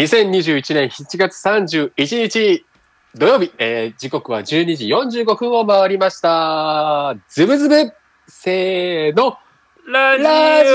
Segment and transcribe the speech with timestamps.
[0.00, 1.92] 2021年7月31
[2.22, 2.64] 日
[3.14, 7.14] 土曜日、えー時刻は12時45分を回りました。
[7.28, 7.92] ズブズブ
[8.26, 9.36] せーの
[9.86, 10.70] ラジラジ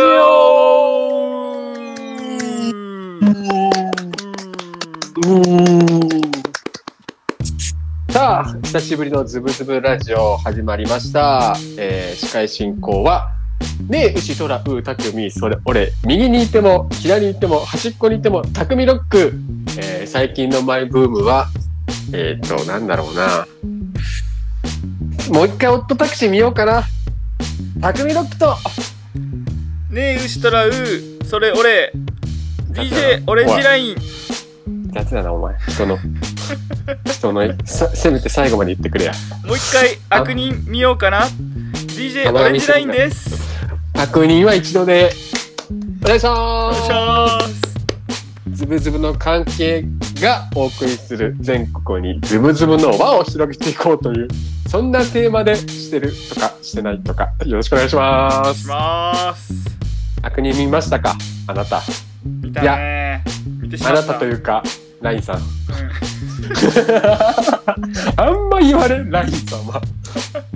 [8.14, 11.56] さあ、久しぶりのズブズブラジオ始まりました。
[11.80, 13.28] えー司会進行は、
[13.88, 19.34] ねえ、牛とらうたくみ、それ、俺、右にいても、左にいても、端っこにいても、たくみロック。
[19.78, 21.48] えー最近のマイブームは、
[22.14, 23.48] えっ、と、なんだろうな。
[25.30, 26.84] もう一回オットタクシー見ようかな。
[27.82, 28.56] たくみロックと、
[29.92, 30.72] ねえ牛とらう
[31.26, 31.94] それ俺
[32.72, 33.96] DJ オレンジライン
[34.92, 35.56] 雑だな、お前。
[35.70, 35.98] 人の、
[37.06, 39.14] 人の、させめて最後まで言ってくれや。
[39.46, 41.26] もう一回悪人見ようかな
[41.96, 43.55] DJ オレンジラインです
[43.98, 45.12] 悪人は一度で、
[46.04, 47.56] お願いしおます
[48.52, 49.84] ズブズブの関係
[50.22, 54.28] がお送りする全国にズブズブの輪を広げていこうという、
[54.70, 58.68] そんなテーマでしてるとかしてないとか、よろしくお願いします。
[58.68, 59.54] ます
[60.22, 61.16] 悪人見ましたか？
[61.48, 61.82] あなた。
[62.26, 63.24] 見たね
[63.86, 64.64] あなたというか、
[65.02, 65.38] ラインさん。
[65.38, 65.44] うん
[68.18, 69.82] あんま言われん、ラインさんは。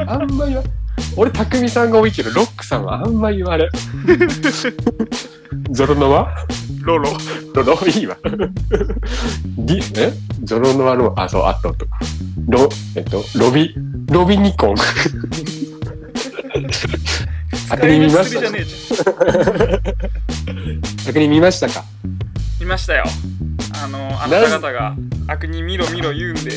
[0.05, 0.71] あんま言われん。
[1.15, 3.69] 俺、たくみさんが多いけど、ロックさんはあんま言われん。
[5.71, 6.35] ゾロノワ？
[6.81, 7.09] ロロ
[7.53, 7.77] ロロ？
[7.87, 8.17] いいわ。
[9.57, 10.11] ギ、え？
[10.43, 11.85] ゾロノワの、あ、そう、あったと。
[12.47, 13.75] ロ、えっと、ロビ、
[14.07, 14.75] ロビニコン。
[17.71, 18.39] 悪人見ました。
[21.09, 21.83] 悪人見ましたか？
[22.59, 23.03] 見ましたよ
[23.81, 24.93] あのあなた方が
[25.27, 26.51] 悪人見ろ見ろ言うんで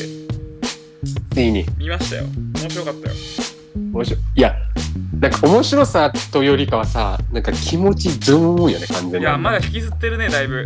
[1.33, 1.65] ついに。
[1.77, 2.25] 見ましたよ
[2.61, 3.15] 面白かったよ
[3.93, 4.21] 面白い。
[4.35, 4.55] いや、
[5.19, 9.19] なんか面白さとよりかはさ、なんか気持ちズーンよね、完全に。
[9.19, 10.65] いやまだ引きずってるねだいぶ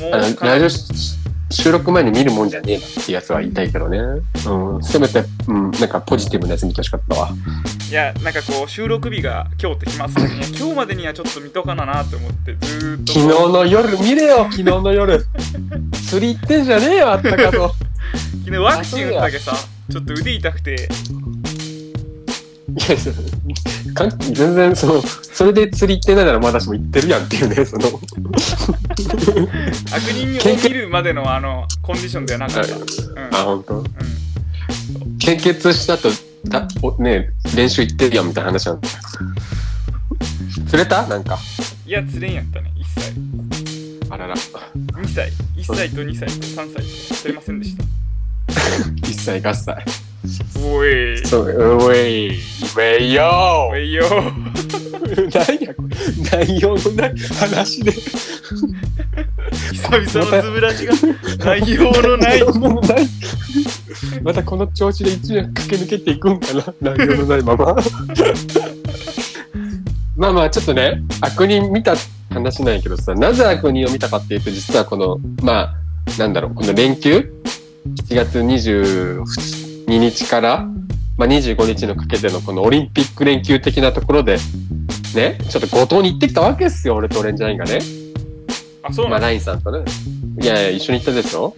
[0.00, 1.18] もうラジオし
[1.50, 3.98] 収録前に見るもんじゃねえなってやつは言いたいけどね。
[3.98, 4.82] うん。
[4.82, 7.30] せめて、うん、なんかポジティブなやつ見てほしかったわ。
[7.90, 15.24] いやなんかこう収録日が今日って決まってた時に今日までにはちょっと見とかななって思ってずーっと昨日の夜、見れよ、昨日の夜。
[15.92, 17.74] 釣り行ってんじゃねえよ、あったかと。
[18.44, 19.54] 昨日ワクチン打ったけさ
[19.90, 20.78] ちょっと腕痛くてい
[22.78, 28.00] や、全然、その、それで釣り行ってないならまだしも行ってるやんっていうね、その、悪
[30.12, 32.84] 人を見るまでのあのコンディションではなかった、うん
[33.34, 33.74] あ、本当？
[33.78, 33.84] うん、
[35.18, 36.08] 献血した後、
[36.46, 38.88] だおね練習行ってるやんみたいな話なんだ。
[40.68, 41.06] 釣れた？
[41.06, 41.38] なんか。
[41.86, 43.12] いや釣れんやったね1歳
[44.10, 44.34] あらら。
[44.36, 47.84] 2歳1歳と2歳と3歳と釣れませんでした
[49.08, 49.84] 一歳合歳。
[50.60, 52.38] おいそう、うえい、
[52.76, 54.04] めいよおいよ
[55.16, 55.88] 何やこれ。
[56.46, 57.92] 内容のない話で。
[57.92, 60.92] 久々のズブラジが。
[61.38, 62.42] 内容のない。
[64.22, 66.64] またこの調子で一年駆け抜けていくんかな。
[66.96, 67.76] 内容のないまま。
[70.16, 71.94] まあまあちょっとね悪人見た
[72.30, 73.14] 話なんやけどさ。
[73.14, 75.74] なぜ悪人を見たかっていうと実はこのまあ
[76.18, 76.54] なんだろう。
[76.54, 77.32] この連休
[78.08, 80.66] ？7月22日から、
[81.16, 84.38] まあ、25日のかけてのこのオリンピック連休的なところで
[85.14, 87.80] ねちょっと五島に行ってきたわけですよ俺とオレンジラインがね
[88.82, 89.84] まあ、あそうなんだラインさんとね。
[90.40, 91.54] いやいや、一緒に行ったでしょ、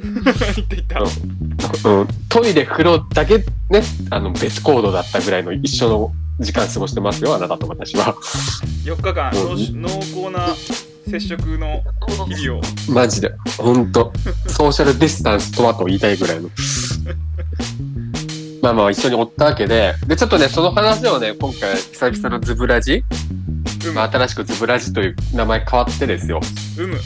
[0.56, 3.44] 言っていたうん、トイレ、風呂だけね、
[4.10, 8.16] あの、別行動だったぐらいの一緒の時間過ごしてますよ、あなたと私は。
[8.84, 10.54] 4日間濃厚な
[11.10, 11.82] 接触の
[12.34, 12.62] 日々を
[12.92, 13.32] マジで。
[13.58, 14.12] ほんと。
[14.46, 16.48] ソーシャルディスタンスとはと言いたいぐらいの。
[18.62, 19.94] まあまあ、一緒におったわけで。
[20.06, 23.04] で、ちょっとね、その話をね、今回、久々のズブラジ、
[23.84, 26.40] うむまあ、新しくズブラジという名前変わってですよ。
[26.78, 26.98] うむ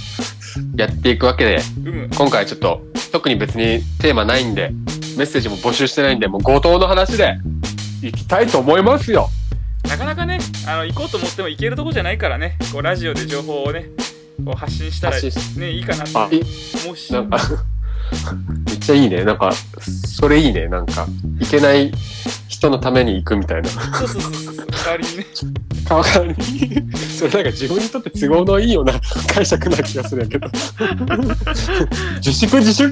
[0.76, 4.70] やっていくわけで、うむ今回ちょっと特に別にテーマないんで
[5.16, 7.38] メッセージも募集してないんでもう強盗の話で
[8.02, 9.28] いきたいと思いますよ。
[9.88, 12.58] なかなかねあの行こうと思っても行けるとこじゃないからね。
[12.72, 13.86] こうラジオで情報をね
[14.44, 16.40] こう発信したらねいいかなあって
[16.84, 17.12] 思うし
[18.84, 19.24] ちゃいいね。
[19.24, 20.68] なんかそれいいね。
[20.68, 21.06] なんか
[21.40, 21.92] いけない
[22.48, 23.68] 人のために行くみたいな。
[23.68, 24.66] そうそうそうそう。
[24.84, 25.26] 代わりにね。
[25.88, 26.92] 代わりに。
[26.98, 28.92] それなんか自分にとって都合のいいような
[29.32, 30.48] 解釈な気がするんやけど。
[32.16, 32.90] 自粛自粛！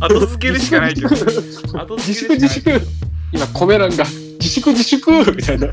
[0.00, 4.04] 後付けるしかないけど後自粛付けるしかない自粛今コメ欄が
[4.38, 5.68] 自粛自粛みたいな。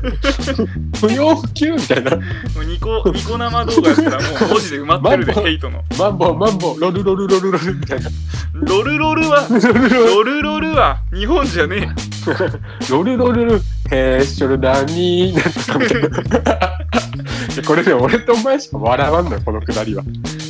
[1.00, 2.16] 不要不急みたいな。
[2.16, 2.22] も
[2.60, 5.82] うニコニコ生動画やったらもう文字で埋まってるでマンボヘイトの。
[5.98, 8.10] マンボマンボロルロルロルロルみたいな。
[8.54, 9.90] ロルロルはロルロル。
[9.90, 11.94] ロルロルは日本じゃね
[12.90, 13.60] ロルロルル。
[13.90, 16.74] ヘーショルダーになんとかみたいな。
[17.66, 20.02] これで俺とお前しか笑わんのよこのくだりは。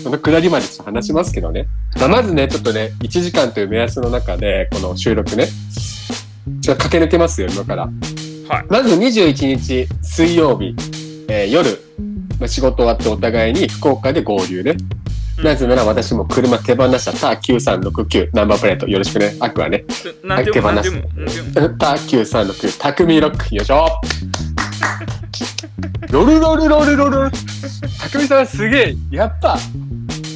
[0.02, 1.66] そのくだりまでちょっと話しますけどね。
[1.98, 5.48] まあ、まずね、ちょっとね、1時間という目安の中で、この収録ね、
[6.60, 7.82] ちょっと駆け抜けますよ、今から。
[8.48, 8.66] はい。
[8.68, 10.74] まず21日水曜日、
[11.28, 11.70] えー夜、
[12.38, 14.72] まあ、仕事終わってお互いに福岡で合流ね。
[14.72, 15.04] うん
[15.42, 19.34] なぜなら私も車手放したター9369ナンバープレートよろしくね。
[19.40, 19.84] アクはね。
[20.22, 21.78] なんでも、なんでも、なんでも。
[21.78, 23.88] ター9369タクミロックよいしょ
[26.10, 27.30] ロルロルロルロル
[28.00, 29.58] タクミさんすげえやっぱ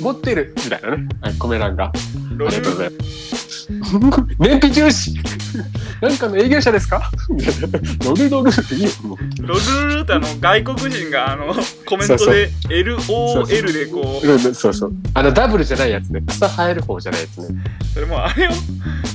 [0.02, 1.08] 持ってるみたいなね。
[1.20, 1.84] はいコメ欄が。
[1.84, 1.92] あ
[2.32, 3.47] りがとうございます。
[4.38, 5.14] 燃費重視
[6.00, 7.10] なんかの営業者ですか？
[8.04, 8.90] ロルロルっていいよ。
[9.42, 11.54] ロルルルってあの外国人があの
[11.84, 14.92] コメントで LOL でこううんそうそう。
[15.14, 16.22] あの、ダブルじゃないやつね。
[16.26, 17.48] 草生える方じゃないやつね。
[17.92, 18.50] それもうあれよ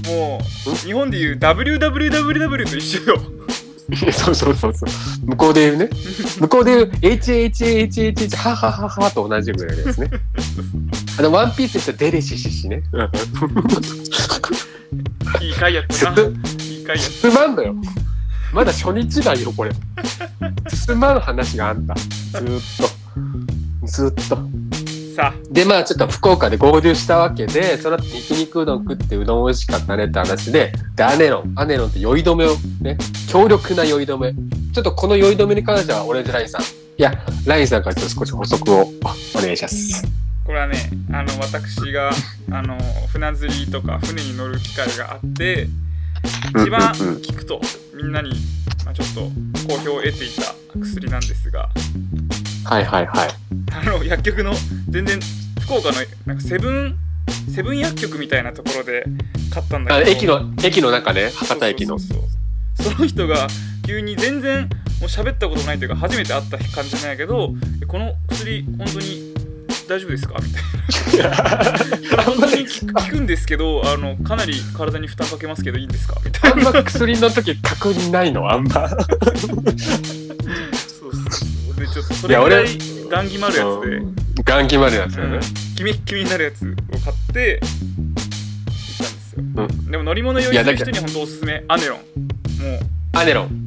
[0.07, 0.39] も
[0.71, 3.21] う日本でいう WWWW と一緒よ
[4.13, 4.89] そうそうそうそう。
[5.25, 5.89] 向こうで言うね。
[6.39, 10.09] 向こうで言う HHHHH ははははと同じぐらいのやつね。
[11.17, 12.83] あの、ワンピースってデレシシシね。
[15.41, 17.75] いい回やったないい回やまんのよ。
[18.53, 19.71] まだ初日だよ、これ。
[20.69, 21.95] 進まん話があんた。
[21.95, 22.61] ずーっ
[23.81, 23.87] と。
[23.87, 24.37] ずーっと。
[25.15, 31.53] たさで、まあちょっと福岡で合流したわけで、その後肉肉うどん食ってうどん美味しかったねって話で、で、アネロン。
[31.55, 32.97] アネロンって酔い止めをね、
[33.29, 34.33] 強力な酔い止め。
[34.73, 36.61] ちょっとこの酔い止めに関してはオレンジラインさん。
[36.61, 36.65] い
[36.97, 37.13] や、
[37.45, 38.91] ラインさんからちょっと少し補足を
[39.35, 40.03] お願いします。
[40.45, 42.11] これはねあの私が
[42.51, 45.67] あの船釣りとか船に乗る機会があって
[46.61, 47.61] 一番うんうんうん効くと
[47.95, 48.31] みんなに、
[48.85, 49.21] まあ、ちょっと
[49.67, 51.69] 好評を得ていた薬なんですが
[52.65, 53.29] はいはいはい。
[53.73, 54.53] あの薬局の
[54.89, 55.19] 全然
[55.61, 56.97] 福岡のなんかセブン
[57.53, 59.03] セブン薬局みたいなところで
[59.51, 61.99] 買ったんだけどあ駅の、駅の中ね、博多駅の。
[61.99, 62.17] そう
[62.81, 63.47] その人が
[63.85, 69.32] 急に全然もう喋ったことないというか初めて会った感じなんやけどえこの薬本当に
[69.87, 70.35] 大丈夫ですか？
[70.41, 71.35] みたいな
[72.11, 76.15] これ本当に効くんですけどあのかなり体に負担かけますけどいいんですか？
[76.25, 78.49] みたいあんま薬の時確認ないの？
[78.51, 78.81] あんま。
[78.81, 78.99] なそう
[81.13, 82.65] そうでちょっとそれぐらい
[83.09, 85.39] ガン決まるやつで、うん、ガン決まるやつよね。
[85.77, 89.43] キメッキメになるやつを買って行ったんですよ、
[89.87, 92.05] うでも乗り物用意する人には本当おすすめアネロンも
[92.77, 92.79] う
[93.13, 93.47] アネロン。
[93.47, 93.63] うん。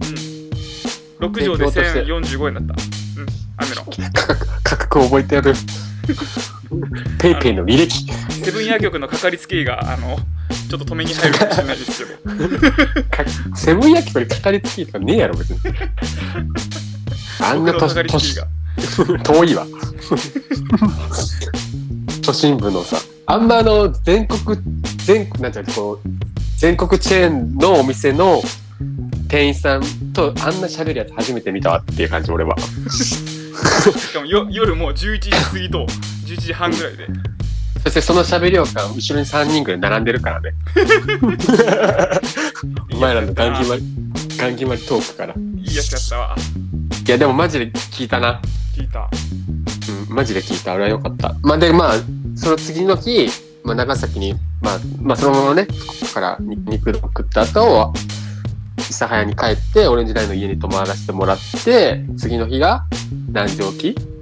[1.19, 2.75] 6畳で勉強として1045円だった。
[2.75, 3.27] うん。
[3.59, 3.87] アメロン。
[4.13, 5.55] 価格、価格覚えてやる。
[7.19, 8.06] ペイペイの履歴。
[8.44, 10.19] セブン薬局のかかりつけ医が、あの、
[10.69, 12.19] ちょっと止めに入るかもしれないですけど。
[13.11, 13.25] か
[13.56, 15.58] セブン焼きこれかかりつきとかねえやろ、別に。
[17.41, 17.94] あんな年、
[18.37, 18.47] が。
[19.23, 19.67] 遠いわ。
[22.23, 24.58] 都心部のさ、あんまあの、全国、
[25.05, 26.08] 全、なんていうの、こう、
[26.58, 28.43] 全国チェーンのお店の
[29.29, 29.82] 店員さん
[30.12, 32.56] とあんな喋るやつ初めて見たわっていう感じ、俺は。
[33.99, 35.87] しかもよ夜もう11時過ぎと
[36.26, 37.06] 11時半ぐらいで。
[37.85, 40.50] そしてその喋りをか後ろに3人ぐらい並んでるからね。
[42.93, 43.82] お前らのガン決まり、
[44.37, 45.35] ガン決まりトークから。
[45.35, 46.37] いいいやつやったわ。
[47.11, 48.41] や、でもマジで聞いたな。
[48.75, 49.08] 聞いた。
[50.08, 50.73] うん、マジで聞いた。
[50.73, 51.35] あれはよかった。
[51.43, 51.94] まあ、で、まあ、
[52.35, 53.29] その次の日、
[53.64, 57.93] まあ、長崎に、まあ、まあ、そのままね、福岡から肉食った後、
[58.77, 62.85] 諫早に帰って、オレンジラインの家に泊まらせてもらって、次の日が、
[63.33, 64.17] 何時起き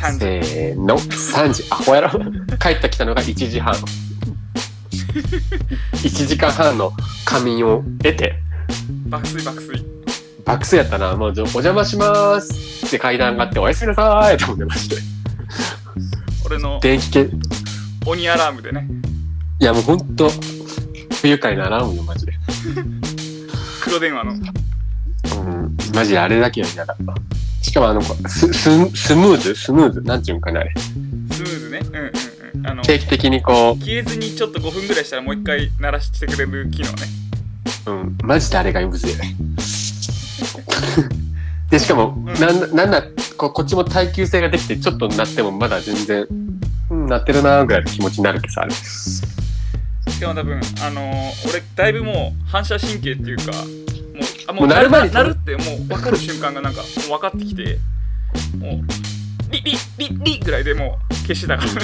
[0.00, 0.18] 3時。
[0.18, 1.64] せーの、3時。
[1.70, 2.10] アホやろ。
[2.58, 3.74] 帰ってきたのが1時半。
[5.92, 6.92] 1時間半の
[7.24, 8.34] 仮眠を得て、
[9.06, 9.84] 爆睡爆睡。
[10.44, 11.16] 爆睡やったな。
[11.16, 14.96] もう、お邪魔しますって階段上がって、おやすみなさーいって思ってまして。
[16.46, 17.28] 俺の電気系、
[18.06, 18.86] 鬼アラームでね。
[19.60, 20.30] いやもうほんと、
[21.20, 22.32] 不愉快なアラームよ、マジで。
[23.90, 24.32] 黒電話の。
[24.32, 27.14] うん、マジであれだけは嫌だった。
[27.60, 29.54] しかもあの、ス、ス、スムーズ？
[29.56, 30.00] スムーズ？
[30.02, 30.72] なんていうんかな、あれ。
[30.76, 31.80] スムーズね。
[31.82, 32.12] うんうん
[32.54, 32.66] うん。
[32.68, 36.98] あの、定期的にこ消えずにちょっと5分ぐらいしたらもう一回鳴らしてくれる機能ね。
[37.86, 39.16] う、うん、マジであれがうぜえ。
[41.70, 43.02] で、しかも、うんなん、なんだ、
[43.36, 46.28] ここっちも耐久性ができて、ちょっと鳴ってもまだ全然、
[46.90, 48.72] うん、鳴ってるなーぐらいの気持ちになるけどさ、あれ。
[50.20, 53.54] しかも多分、あのー俺、だいぶもう反射神経っていうか、もう、
[54.48, 57.78] あもうもう鳴るなるってもう分かる瞬間がなんか、分かってきて、
[58.58, 61.80] もう、リリリリぐらいでもう消してたからね。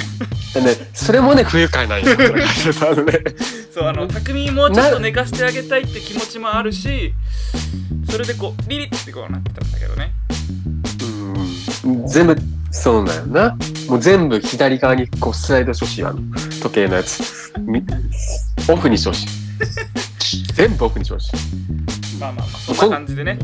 [0.52, 2.09] でね、それもね、不愉快なんよ。
[3.73, 7.14] そう、あの、匠もうちょっと寝かしてあげたいって気持ちもあるし、
[8.11, 10.12] それでこう、リリってこうなってたんだけどね。
[11.85, 12.37] うん全部
[12.76, 13.56] そうなんよな。
[13.88, 16.21] もう全部左側にこうスライドしてほしいあの
[16.62, 17.52] 時計のやつ。
[17.61, 17.83] み
[18.71, 19.28] オフにしてほしい。
[20.52, 21.37] 全部オフにしてほしい。
[22.21, 23.38] まあまあまあ、そんな感じでね。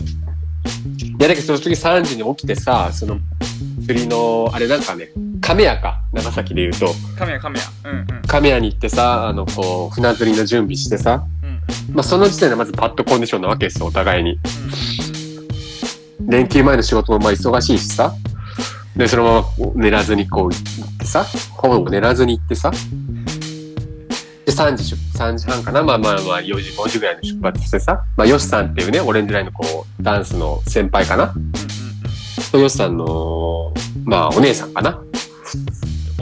[1.18, 3.18] いやだけどその時3時に起きてさ、その
[3.86, 5.08] 釣りのあれなんかね、
[5.40, 14.32] 亀屋か、長崎で言うと、カメヤカメヤうんうん亀屋に行ってさ、あの、こう、船釣りの準備してさ、うんまあ、その時点でまずバッドコンディションなわけですよ、お互いに。
[14.32, 14.38] うん
[16.28, 18.14] 連休前の仕事もまあ忙しいしさ。
[18.96, 22.70] で、そのまま寝らずにこう行ってさ、ほぼ寝らずに行ってさ。
[22.70, 28.02] で、3時出、3時半かなまあまあまあ、4時、5時ぐらいに出発してさ。
[28.16, 31.32] まあ、ヨシさんっていうね、オレンジラインのこう、ダンスの先輩かな。
[31.34, 31.52] うんうん
[32.52, 33.72] ヨシさんの、
[34.04, 34.90] まあ、お姉さんかな。
[34.90, 35.12] うん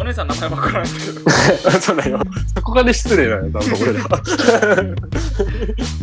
[0.00, 1.20] お姉さん名前わからないけど
[1.78, 2.18] そうだよ。
[2.54, 4.08] そこがね、失礼だよ、多分俺ら。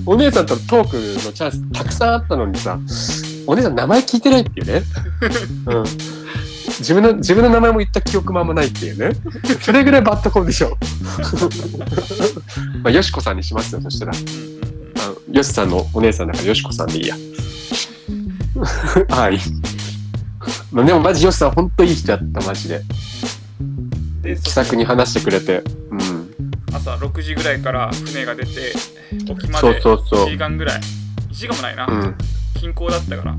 [0.05, 2.77] お姉さんとトークのチャンスたくさんあったのにさ、
[3.47, 4.83] お姉さん名前聞いてないっていうね。
[5.65, 5.83] うん。
[6.79, 9.15] 自分の、自分の名前も言った記憶もあんまないっていうね。
[9.61, 10.71] それぐらいバッドコンディション。
[12.83, 14.13] まあ、よしこさんにしますよ、そしたら。
[14.13, 17.15] あのよしさんのお姉さんだからよしこさんでいいや。
[19.09, 19.39] はい。
[20.71, 22.81] まあでもマジよしさんほんといい人やった、マジで。
[24.21, 25.63] で気さくに話してくれて。
[25.91, 26.27] うん。
[26.73, 28.73] 朝6時ぐらいから船が出て
[29.29, 32.15] 沖まそうでそうそう1時間ぐらい1時間もないな、うん。
[32.59, 33.35] 近郊だったから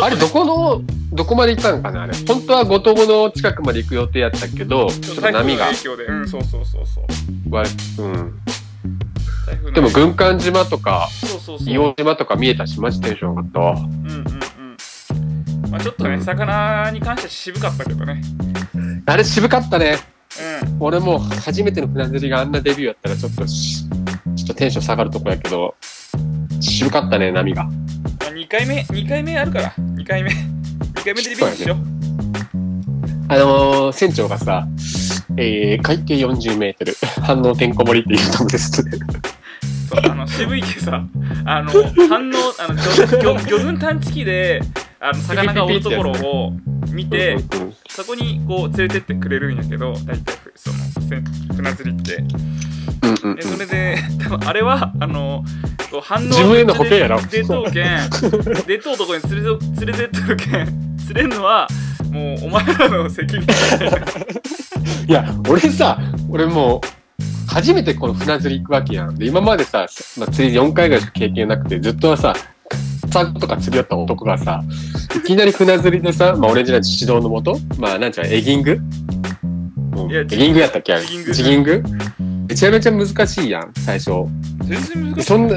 [0.00, 0.82] あれ、どこの、
[1.12, 2.14] どこまで行ったのかなあれ。
[2.26, 5.66] 本当は五島の近くまで行く予定やったけど、ちょっと波が。
[5.66, 6.04] 影響で。
[6.04, 7.04] うんそうそうそうそう。
[7.50, 7.68] 割
[7.98, 8.40] れ、うん。
[9.74, 11.08] でも、軍艦島とか、
[11.66, 13.72] 硫黄島とか見えたし、マジテンション上がったわ。
[13.72, 15.70] うんうんうん。
[15.70, 16.22] まあちょっとね、うん。
[16.22, 18.22] 魚に関しては渋かったけどね。
[19.06, 19.98] あれ渋かったね。
[20.62, 20.76] うん。
[20.80, 23.88] 俺も初めての船釣りがあんなデビューやったらちょっとし、
[24.36, 25.74] ちょっとテンション下がるとこやけど、
[26.60, 27.64] 渋かったね、波が。
[27.64, 27.70] ま
[28.28, 29.70] あ、2回目2回目あるから。
[29.70, 30.30] 2回目。
[30.30, 31.78] 2回目でリベンジしよう。
[33.28, 34.66] あのー、船長がさ、
[35.36, 38.80] えー、海底40メートル、反応てんこ盛りっていうとこです。
[38.80, 38.98] って。
[39.90, 41.04] そうあの渋いけさ
[41.44, 41.72] あの
[42.08, 44.60] 反応あの魚魚魚群探知機で
[45.00, 46.52] あの魚がおるところを
[46.92, 47.38] 見て
[47.88, 50.76] そこにこう連れてってくれるんやけど大体ふその
[51.08, 51.20] せ
[51.56, 52.22] 船釣りって
[53.02, 53.36] うんうんうん。
[53.36, 55.44] でそれで多分あれはあの
[56.02, 57.20] 反応自分への保険やろ。
[57.30, 57.86] 出とうけん。
[58.66, 60.96] 出とうとこに連れて連れてってるけん。
[60.98, 61.66] 釣れんのは
[62.10, 63.42] もうお前らの責任
[65.08, 69.16] いや、俺さ、俺もう、初めてこの船釣り行くわけやん。
[69.16, 69.86] で、今までさ、
[70.18, 72.32] まあ、釣り4回ぐらいしか経験なくて、ずっとはさ、
[73.12, 74.62] サーとか釣り寄った男がさ、
[75.16, 78.78] いきなり船釣りでさ、まあ、俺じゃない指導のもと、まあ、なんちゅうのエギング？
[80.12, 80.94] エギングやったっけ？
[80.94, 81.02] あれ。
[81.04, 81.34] ジギング。
[81.34, 81.82] ジギング？
[82.50, 84.10] めちゃめちゃ難しいやん、最初。
[84.64, 85.56] 全然難しいそんな、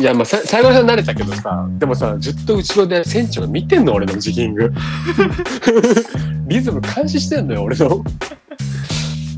[0.00, 4.72] いや、まあ、さ最後は慣れたけどさ、でもさ、ずっと後ろで船長が見てんの、俺のジギング。
[6.46, 8.04] リズム監視してんのよ、俺の。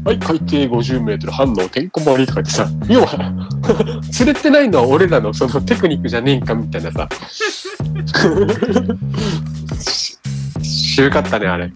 [0.05, 3.33] はい、海底50メートル、反応、てんこ盛りとか言ってさ、要は、
[4.13, 7.09] 釣れてないのは俺らのそのテクニックじゃねえんかみたいなさ。
[9.81, 10.19] し
[10.63, 11.69] 渋かったね、あれ。
[11.69, 11.71] い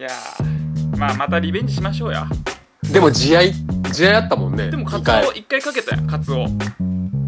[0.00, 2.26] やーまあまたリベンジしましょうや
[2.92, 3.52] でも、地合い、
[3.92, 4.70] 地合いあったもんね。
[4.70, 6.58] でもカツオ一回かけたやんカツオね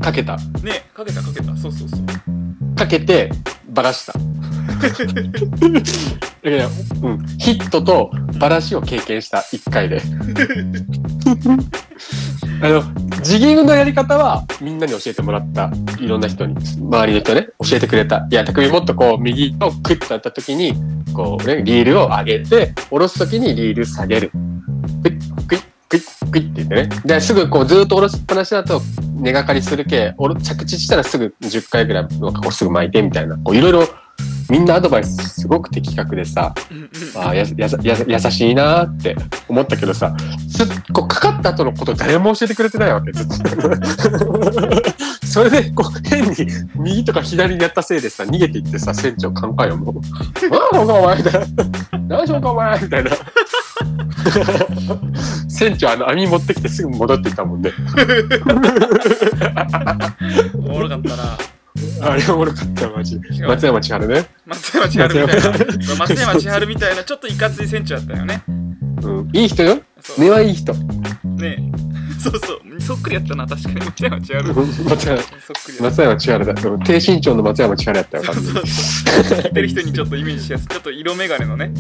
[0.01, 0.37] かけた。
[0.37, 2.01] かけたかけたそうそうそう
[2.77, 3.31] かけて、
[3.69, 4.15] ばらした。
[6.43, 10.03] うん、ヒットとバラシを経験した、一回で。
[12.61, 12.83] あの、
[13.23, 15.71] ジギングのやり方はみんなに教えてもらった。
[16.01, 18.27] いろんな人に、周りの人ね、教えてくれた。
[18.31, 20.75] いや、匠もっとこう、右をクッとやった時に、
[21.13, 24.33] こうね、リールを上げて、下ろす時にリール下げる。
[25.03, 25.12] クイッ、クイッ、
[26.33, 26.89] クイッ、て言ってね。
[27.05, 28.81] で、すぐこう、ずーっと下ろしっぱなしだと、
[29.15, 33.37] 根がかりするけ、着地したらすぐ10回ぐらい、なんかこうすぐ巻いてみたいな。
[33.37, 33.87] こう、いろいろ、
[34.51, 36.55] みんなアドバイスすごく的確でさ、
[37.17, 39.17] ああややさやさ優しいなーって
[39.49, 40.15] 思ったけどさ
[40.47, 43.13] すこうかかった後のこと誰も教えてくれてないわけ。
[43.13, 43.35] ずっと
[45.27, 46.35] それでこう変に
[46.75, 49.95] 右とか左にやったせいでさ逃げていってさ船長カンカンよもう
[50.55, 51.47] 「ああお前」 みたいな
[52.19, 53.11] 「大丈夫かお前」みたいな
[55.49, 57.73] 船長あの網持ってきてすぐ戻っていったもんね。
[60.55, 61.39] おもろかったな。
[62.03, 63.19] あれおもろかったマジ。
[63.47, 65.43] 松山千春ね、松山千春みたいな。
[65.43, 68.43] そう松山千春みたいなちょっといかつい船長だったよね。
[69.03, 69.81] うん、いい人よ。
[70.01, 70.21] そう。
[70.21, 70.75] 根はいい人。
[70.75, 71.73] ね。
[72.21, 72.81] そうそう。
[72.81, 73.81] そっくりやったな確かに。
[73.81, 74.55] 松山千春。
[75.81, 76.71] 松山千春だ。
[76.71, 79.39] うん低身長の松山千春やったよ完全にそうそう。
[79.39, 80.69] 聞いてる人にちょっとイメージしやすい。
[80.69, 81.73] ちょっと色眼鏡のね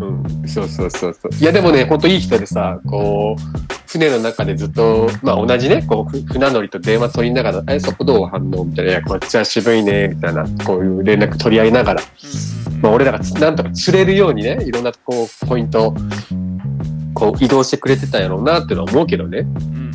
[0.00, 1.34] うん、そうそうそうそう。
[1.34, 12.02] いやでもね、ほんといい人でさ、こう、船の中でずっと、まあ同じね、こう、ふ船乗りと電話取りながら、え、そこどう反応みたいな、いや、こっちは渋いね、みたいな、こういう連絡取り合いながら、
[12.80, 15.94] まあ俺らがつなんとか釣れるようにね、いろんなこう、ポイントを、
[17.14, 19.40] こう、移動してくれてたんやろうなっていうのは思うけどね。
[19.40, 19.90] うん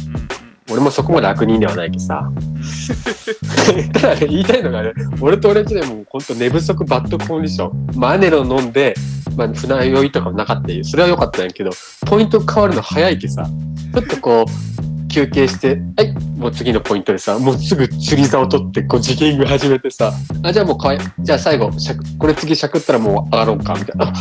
[0.75, 2.29] 俺もそこまで悪人ではないけどさ。
[3.93, 4.91] ただね、言いたいのがね、
[5.21, 7.87] 俺と俺んちでもうほんと寝不足バッドコンディション。
[7.95, 8.93] マネロ飲んで、
[9.37, 11.71] まあ、船酔いとかもなかったよそれは良かったんやけど、
[12.05, 13.47] ポイント変わるの早いけどさ、
[13.93, 20.11] ちょっとこう、休憩して、はい、もう次のポイントでさ、もうすぐ釣り竿を取って、こう、ジギング始めてさ、
[20.43, 24.11] あ、じゃあもうかわい、じゃあ最後、しゃくこれ次しゃくったらもう上がろうか、みたいな。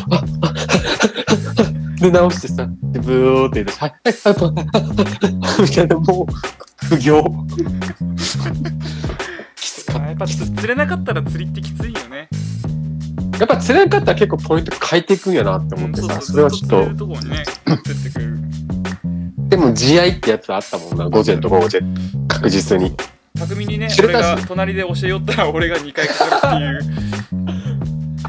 [2.04, 7.24] で、直してさ、で、ブーって言って、はい、はい、はい、 みたいな、もう、苦行。
[9.56, 12.28] きつかっやっぱ釣れなかったら釣りってきついよね。
[13.32, 13.38] た。
[13.38, 17.44] やっぱ釣れなかったら結構ポイント変えていくんやなって思ってさ、それはちょっとずとね。
[19.48, 21.82] でも地合いってやつあったもんな、午前と午後で、
[22.28, 22.94] 確実に。
[23.38, 26.86] 匠にね、俺が隣で教えよったら俺が2回かかるって
[27.36, 27.43] いう。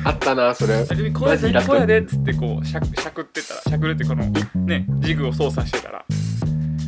[0.04, 0.86] あったな、それ。
[0.86, 4.26] 匠こうやで、こうやでっつってこう、しゃくしゃくってたら、しゃくるってこの、
[4.66, 6.06] ね、ジグを操作してたら、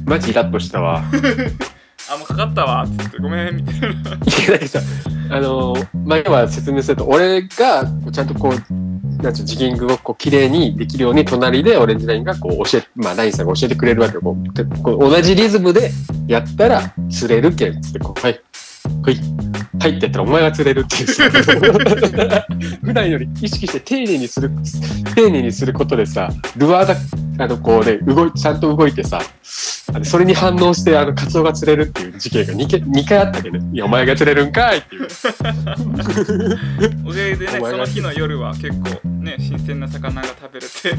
[0.05, 1.03] マジイラッとしたわ。
[2.09, 3.87] あ、もうかかったわっつって、ごめん、みたいな。
[3.87, 3.91] い
[4.51, 4.79] や、ださ、
[5.29, 8.73] あのー、前は説明すると、俺が、ちゃんとこう、
[9.21, 14.21] なんちゅう、ジギングをこう、綺麗にできるように、隣でオレンジラインがこう、教え、まあ、ラインさんが教えてくれるわけよ。
[14.21, 15.91] こうでこう同じリズムで
[16.27, 18.39] やったら、釣れるけん、つって、こう、はい、
[19.03, 19.17] はい、
[19.79, 21.29] はいってやったら、お前が釣れるっていうさ。
[22.83, 24.51] 普段より意識して丁寧にする、
[25.15, 26.95] 丁寧にすることでさ、ルアーが、
[27.39, 29.21] あの、こうね、動い、ちゃんと動いてさ、
[29.93, 35.07] あのそれに反応して、あの、カツオが釣れるっていう事件が2回 ,2 回あったけど、いや、お前が釣れるんかいっていう。
[37.05, 40.89] おかげでね、その日の夜は結構ね、新鮮な魚が食べれて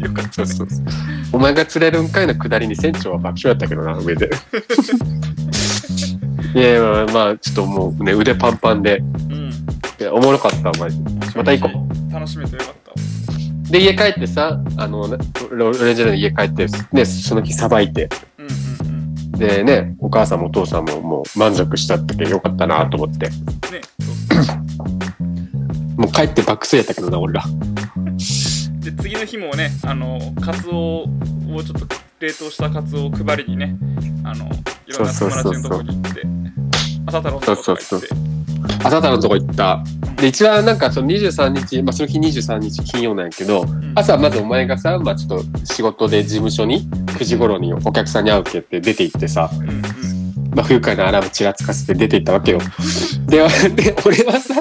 [0.02, 0.46] よかったね。
[0.46, 0.84] そうそう
[1.32, 4.30] お前が釣れるんかいの下りに船長は爆笑やったけどな、上で。
[6.54, 9.50] いやまあ、まあ、ちょっともうね、腕パンパンで、うん。
[10.00, 11.10] いやおもろかったわ、マジで。
[11.34, 12.96] また行こ楽しめてよかったわ。
[13.70, 15.18] で、家帰ってさ、あの、ね
[15.50, 18.46] ロロレンジャーの家帰って、ね、その日さばいて、うん
[18.86, 19.32] うんうん。
[19.32, 23.28] でね、お母さんもお父さんももう満足したってよかったなと思って。
[23.28, 23.32] ね、
[24.30, 24.56] そうそう。
[26.00, 27.44] もう帰って爆睡やったけどな、俺ら。
[28.80, 31.08] で、次の日もね、あの、カツオを
[31.64, 31.86] ちょっと
[32.20, 33.76] 冷凍したカツオを配りにね、
[34.24, 34.46] あの、
[34.86, 36.22] いろんな友達のとこに行って、
[37.06, 38.33] 朝太郎のとこそうそう行って、
[38.82, 39.82] 朝太郎のとこ行った。
[40.16, 49.82] で、一番なんかその23日、まあその日23日金曜なんやけど、うん朝まずお前がさ、まあちょっと仕事で事務所に9時頃にお客さんに会うけって出て行ってさ、うんうん。
[50.54, 52.58] まあ不愉快なアラームちらつかせて出て行ったわけよ。
[53.26, 53.38] で、
[53.76, 54.54] で俺はさ、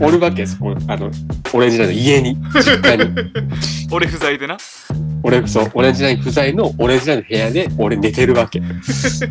[0.00, 1.10] おるわけそこ、あの、
[1.52, 3.04] オレンジラインの家に、実家に。
[3.90, 4.58] 俺不在でな。
[5.22, 8.60] 俺、そう、オレンジライン不在のオレンジラインの部屋で俺寝てるわけ。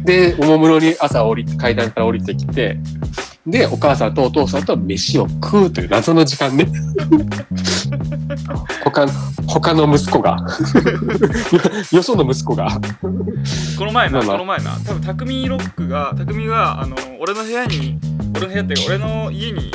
[0.04, 2.78] で、おもむろに朝降りて、階段から降りてきて、
[3.48, 6.66] で、お母さんとお父さんと飯を食うという謎の時間ね。
[8.84, 9.08] 他、
[9.48, 10.38] 他の息子が、
[11.92, 12.80] よよその息子が、
[13.78, 18.00] この前な、まあまあこの前な、多分匠ロックが、匠が、あの、俺の部屋に、
[18.36, 19.72] 俺の部屋っていうか、俺の家に、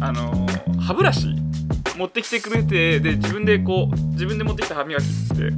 [0.00, 0.46] あの、
[0.80, 1.28] 歯ブラシ
[1.96, 5.52] 持ってきてくれて、で、自分でこう、自分で持ってきた歯磨きって、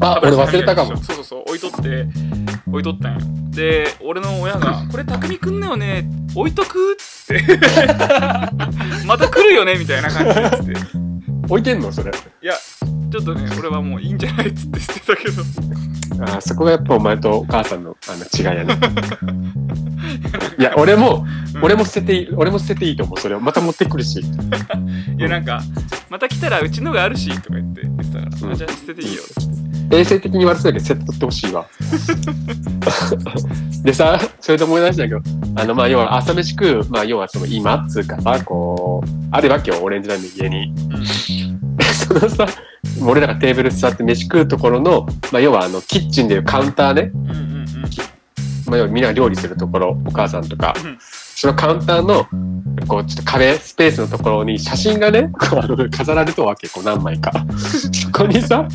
[0.00, 0.96] 歯あ、俺忘れたかも。
[0.98, 2.06] そうそうそう置いとって
[2.74, 7.42] 置いとったんよで俺の親が「これ匠くんだよね置いとく?」って
[9.06, 10.98] また来るよねみたいな感じでつって
[11.48, 12.10] 置いてんのそれ。
[12.10, 12.54] いや
[13.12, 15.42] ちょっとね俺はもういいんじゃないっつって 捨てたけど
[16.36, 18.76] あそこがやっぱお前とお母さんのあの違いやね。
[20.58, 23.20] いや、俺も、うん俺も捨てていい、俺も捨てていいと思う。
[23.20, 24.20] それをまた持ってくるし。
[24.20, 24.24] い
[25.22, 25.62] やなんか
[26.10, 31.66] 「また来たらうちのがあるし」とか言って言ってたから、うんあじゃあ捨てていいよ」って衛生的に悪そうだけど、セット取ってほしいわ。
[33.84, 35.20] でさ、それで思い出したけど、
[35.56, 40.72] あの、まあ、要は朝飯食う、まあ、要はその今っつうかさ、こう、あるわけよ、オレンジラインの家に。
[40.90, 41.04] うん
[41.94, 42.46] そのさ、
[43.02, 47.10] 俺らがテーブル座って飯食うところの、まあ、要はあの、キッチンでいうカウンターね。
[47.14, 47.54] うんうんうん
[48.66, 50.98] まあ、要はみんなが料理するところ、お母さんとかうん、
[51.34, 52.26] そのカウンターの、
[52.86, 57.32] こう、ちょっと壁、スペースのところに写真がね、こう飾られとるわけ、こう何枚か。
[57.92, 58.66] そこにさ、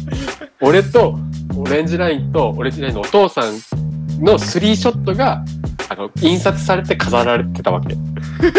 [0.62, 1.18] 俺と、
[1.56, 5.44] オレンジラインと、オレンジラインのお父さんのスリーショットが、
[5.90, 7.96] あの、印刷されて飾られてたわけ。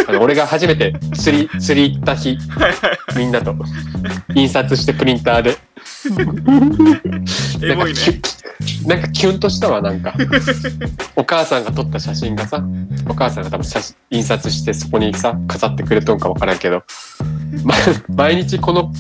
[0.09, 2.39] あの俺が初めて釣り、釣り行った日、
[3.17, 3.55] みんなと、
[4.35, 5.70] 印刷してプリンターで。
[7.63, 10.15] エモいねなんかキュなんかキュンとしたわ、なんか。
[11.17, 12.63] お母さんが撮った写真がさ、
[13.09, 16.83] お母さんが多分写真印刷してそこにさ、飾ってくれとんかわからんけど、
[17.65, 17.75] ま、
[18.15, 18.93] 毎日この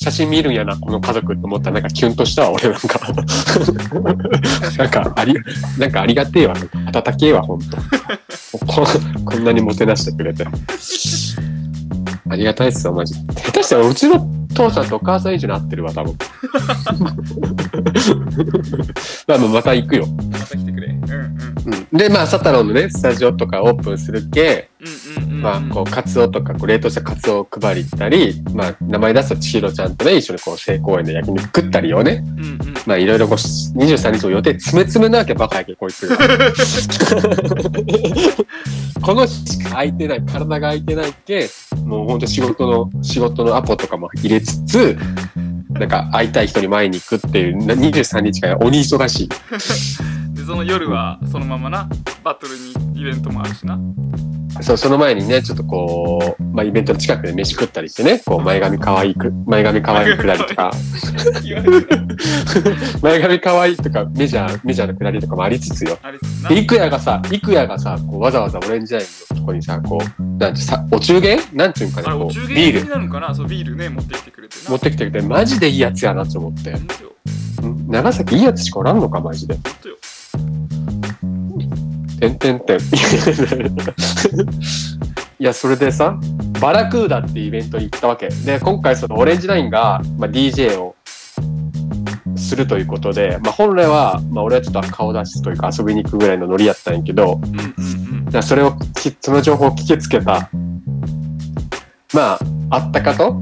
[0.00, 3.00] 写真見るんやな、この家族って思ったらなんかキュンとしたわ、俺なんか。
[4.78, 5.34] なんかあり、
[5.78, 7.76] なんかありがてえわ、温けえわ、ほんと。
[8.66, 8.86] こ
[9.24, 10.46] こんなにもてなしてくれて。
[12.30, 13.14] ありがたいっすよ、マジ。
[13.14, 16.16] 下手したらうちの父さんとお母さん以上に合ってるわ、多分。
[19.26, 20.06] まあまた行くよ。
[20.06, 21.28] また来てくれうんうん
[21.92, 24.88] うん、で、まあ、サタロンのね、スタジオとかオープンするけ、うん
[25.40, 36.16] まあ、こう、カツオとか、こう冷凍したカツオを配りたり、まあ、名前出すと千尋ちゃんとね、一緒にこう、成公園で焼肉食ったりをね、うんうんまあ、いろいろこう、23日の予定詰め詰めなわけバカやけ、こいつが。
[39.00, 41.48] この日しか空いてない、体が空いてないっけ、
[41.84, 44.96] もうほんと仕事の、仕事のアポとかも入れつつ、
[45.70, 49.28] なんか会いたい人に会いに行くっていう、な23日間鬼忙しい。
[50.48, 51.86] でその夜はそのままな
[52.24, 53.78] バトルにイベントもあるしな。
[54.62, 60.72] そう、その前にね、ちょっとこう、まあ、イベントの近くで飯食ったりしてね、こう、前髪可愛いく、前髪可愛いくだりとか、
[63.02, 65.98] 前髪可愛いとか、メジャー、メジャーのくだりとかもありつつよ。
[66.48, 71.38] で、イクヤがさ、イクヤがさ、こうわざわざオレンジラインのとこにさ、こう、なんてさ、お中元？
[71.52, 72.80] なんていうんかな、あれこう、ビール。
[72.82, 73.34] になるのかな？
[73.34, 74.70] そうビールね持ってきてくれてな。
[74.70, 76.74] 持ってきてくれて、マジでいいやつやなと思って。
[77.88, 79.56] 長崎いいやつしかおらんのか、マジで。
[82.18, 82.78] てんてんてん。
[85.40, 86.18] いや、それでさ、
[86.60, 88.28] バラクーダっていうイベントに行ったわけ。
[88.28, 90.96] で、今回そのオレンジラインが、まあ、DJ を
[92.36, 100.50] するということで、まあ、本来は、まあ、俺はちょっと顔出しというか遊びに行くぐらいのノリやったんやけど、うんうんそれをき、その情報を聞きつけた、
[102.12, 103.32] まあ、あったかと、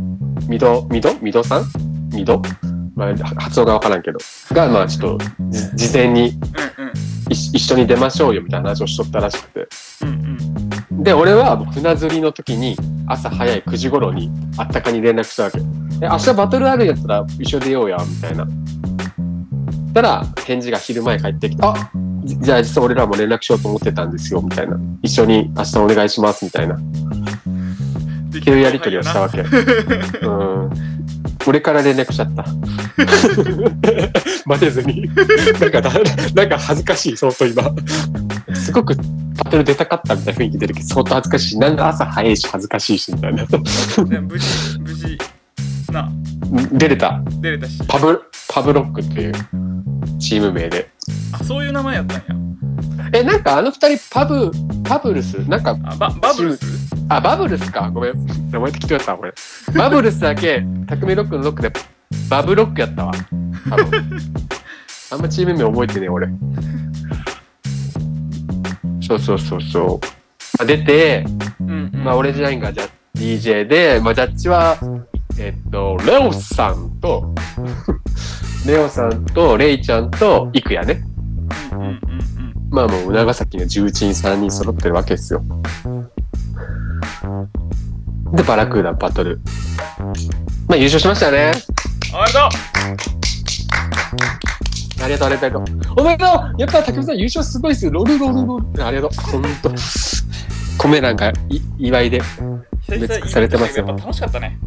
[0.48, 1.64] みど、みどみどさん？
[2.12, 2.40] みど
[2.94, 4.18] まあ、は発音がわからんけど。
[4.52, 6.38] が、まあ、ちょっと、じ事前に
[6.78, 9.68] うんうんい一緒に出ましょうよみたいな話をしとったらしくて。
[10.02, 10.36] うんうん
[11.06, 15.58] で、俺は船釣りの時に朝早い9時頃にあったかに連絡したわけ。
[15.58, 18.46] え、明日バトルあるんやったら一緒出ようや、みたいな。
[19.94, 21.90] たら、返事が昼前帰ってきて、あ
[22.24, 24.76] じじゃあ実は俺らも連絡しようと思ってたんですよ、みたいな。
[25.02, 26.76] 一緒に明日お願いします、みたいな。
[28.30, 29.40] でっていうやりとりをしたわけ。
[29.40, 30.70] うん。
[31.46, 32.44] 俺から連絡しちゃった。
[34.46, 35.08] 待てずに。
[35.60, 35.90] なんかだ、
[36.34, 37.62] なんか恥ずかしい、相当今。
[38.54, 38.94] すごく
[39.36, 41.58] バトル出たかったみたいな雰囲気出るけど、相当恥ずかしい。
[41.58, 43.44] なんか朝早いし恥ずかしいし、みたいな。
[43.44, 43.58] で
[44.20, 45.18] 無事無事
[45.92, 46.10] な
[46.72, 47.20] 出れた。
[47.40, 49.32] 出れたしパブ、パブロックっていう
[50.18, 50.88] チーム名で。
[51.32, 52.24] あそういう名前やったんや
[53.12, 54.50] え、なんかあの二人パブ、
[54.84, 55.34] パブルス？
[55.48, 56.60] なんか、あババブルス？
[57.08, 57.90] あ、バブルスか。
[57.90, 58.26] ごめん。
[58.50, 59.34] 名前適当やったわ、これ。
[59.74, 61.72] バブルスだけ、匠ロックのロックで、
[62.28, 63.12] バブロックやったわ。
[63.70, 64.20] 多分。
[65.12, 66.28] あんまチーム名覚えてねえ、俺。
[69.00, 70.06] そうそうそうそう。
[70.58, 71.24] まあ、出て、
[71.60, 74.76] うんうんまあ、オレンジラインがじゃ DJ で、まあ、ジャッジは、
[75.38, 77.32] えっと、レオさんと、
[78.66, 81.04] レオさんと、レイちゃんと、イクヤね。
[82.70, 85.42] まあもう長崎の重鎮3人揃ってるわけですよ。
[88.32, 89.40] で、バラクーダバトル。
[90.68, 91.52] まあ優勝しましたね。
[92.14, 92.46] おめでと
[95.04, 95.64] ありがとう、ありがとう。
[96.00, 96.28] おめでとう
[96.58, 97.92] やっぱ竹内さん優勝すごいっすよ。
[97.92, 98.84] ロルロルロル。
[98.84, 99.10] ありがとう。
[99.30, 99.70] ほんと。
[100.78, 102.18] 米なんかい祝いで。
[102.18, 102.22] う
[102.82, 104.58] 久々別されてますよやっぱ楽しかったね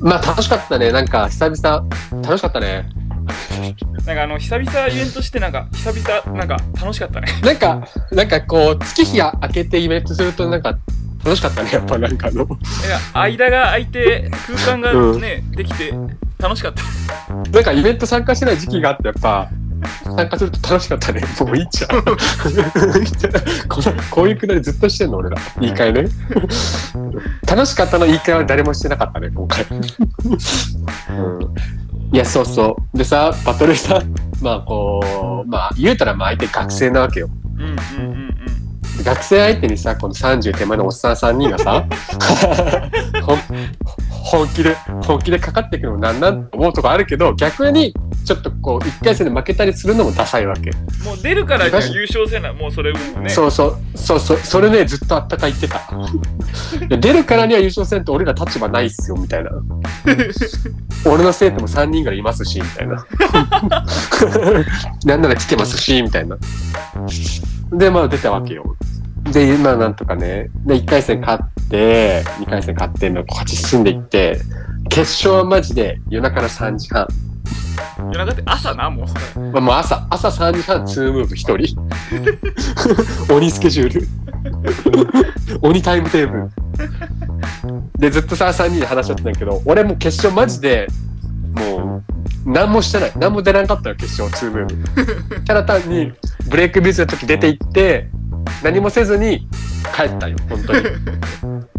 [0.00, 0.92] まあ楽しかったね。
[0.92, 1.88] なんか久々、
[2.22, 2.88] 楽しかったね。
[4.04, 10.78] なんかあの久々イベントしてなんか久々なんか楽しかったねなんか、なんかこう、月日が明けてイベントするとなんか
[11.26, 11.72] 楽しかったね。
[11.72, 12.36] やっぱなんかあの。
[12.38, 12.60] なんか
[13.14, 15.92] 間が空いて空間がね、できて
[16.38, 19.50] 楽しかったなんかイベント参加してない時期があって、やっぱ、
[20.04, 21.22] 参加すると楽しかったね。
[21.40, 21.90] もういいじゃん。
[23.68, 25.36] このこういうくだりずっとしてんの俺ら。
[25.60, 26.08] 言い換えね。
[27.44, 29.66] 楽しかったの言い換えは誰もしてなかったね、今回。
[29.68, 29.82] うん、
[32.14, 32.96] いや、そうそう。
[32.96, 34.00] でさ、バトルさ、
[34.40, 37.28] まあこう、まあ言うたらまあ相手学生なわけよ。
[37.58, 38.15] うんうんうん
[39.04, 41.86] 学生相手にさ、この30手前のおっさん3人がさ、
[44.24, 50.70] 本気で、本気でかかっていくのもなんなんと思うとこあるけど、逆に、ちょっとこう、1回戦で負けたりするのもダサいわけ。
[50.70, 55.80] うんもう出るからには優勝せなもうそれもねそうそう、そうそう、それね、ずっとあったか言ってた。
[56.88, 59.50] で出るからには優勝せんと俺ら立場ないっすよ、みたいな。
[61.06, 63.06] 俺の生徒も3人ぐらいいますし、みたいな。
[65.04, 66.36] なんなら来てますし、みたいな。
[67.72, 68.64] で、まあ出たわけよ。
[69.32, 74.38] で、まあなんとかね、で、1回戦勝って、2回戦勝って、まあ勝ち進んでいって、
[74.88, 77.06] 決勝はマジで夜中の3時半。
[78.12, 81.80] 夜中って朝なもうそれまあ、もう朝、朝3時半、2ムーブ1人。
[83.34, 84.08] 鬼スケジュール。
[85.60, 86.50] 鬼タイムテーブル。
[87.98, 90.86] で、ずっとさ、3人で話し合ってたんやけど、俺もう決勝マジで、
[91.52, 92.02] も
[92.46, 93.12] う、何もしてない。
[93.16, 95.44] 何も出なかったよ、決勝2ムーブ。
[95.44, 96.12] ただ単に、
[96.48, 98.10] ブレイクビズの時出て行って、
[98.62, 99.46] 何もせずに
[99.94, 100.80] 帰ったよ、本当に。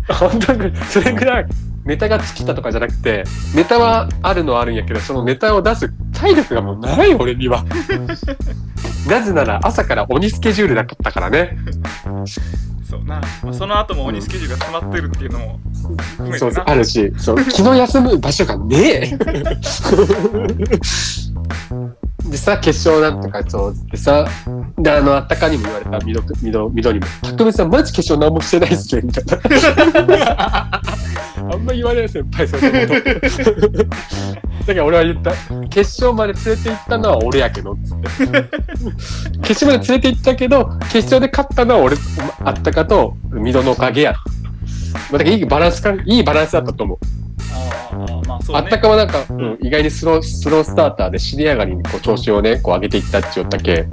[0.09, 1.45] 本当に、それぐらい、
[1.85, 3.23] ネタが尽きたとかじゃなくて、
[3.55, 7.63] ネタはあるのはあるんやけど、そのネタを出す体力がもうない俺には。
[9.07, 11.57] なぜなら朝から鬼スケジュールだったからね。
[12.89, 15.59] そうな、まあ、その後も鬼スケジュールが詰まってるっていうのも
[16.37, 19.17] そう、あるし、そう、気の休む場所がねえ。
[22.29, 24.27] でさ、決勝なんとかそうでさ、
[24.77, 30.81] で、あの、あったかにも言われた、みど、みど、みどにも、たくみさん、マジ決勝何もしてないっすね、みたいな。
[31.49, 33.83] あんま言われない先輩、そんなこと。
[34.67, 35.31] だから俺は言った、
[35.69, 38.07] 決勝まで連れて行ったのは俺やけど、つって。
[39.43, 41.95] 決勝まで連れて行ったけど、決勝で勝ったのは俺、
[42.43, 44.15] あったかと、みどのおかげや。
[45.11, 47.26] まあ、だからいいバランスか、いいバランスだったと思う。
[47.52, 48.62] あまあそうね。
[48.63, 53.88] あったかはなんか、うん、意外にスロー、スロースターターで尻上がりにこう調子をね、こう上げていったって言ったけ、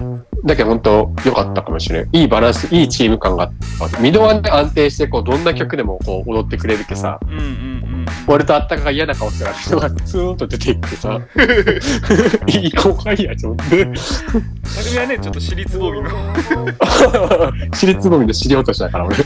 [0.00, 0.26] うんうんうん。
[0.44, 2.08] だけど本当良かったかもしれん。
[2.12, 3.44] いいバランス、いいチーム感が
[3.80, 3.98] あった。
[4.00, 7.95] ミドはね、安定して、こう、どんな曲でもこう踊ってくれるけさ、うんうんうん
[8.28, 11.20] 俺とあったかが嫌な顔してたら人がツーンと出ていってさ、
[12.48, 13.64] いい後輩や、ちょっと。
[13.64, 16.10] 匠はねちょっと私立ボビの。
[17.74, 19.16] 尻つぼみの尻落としだから俺。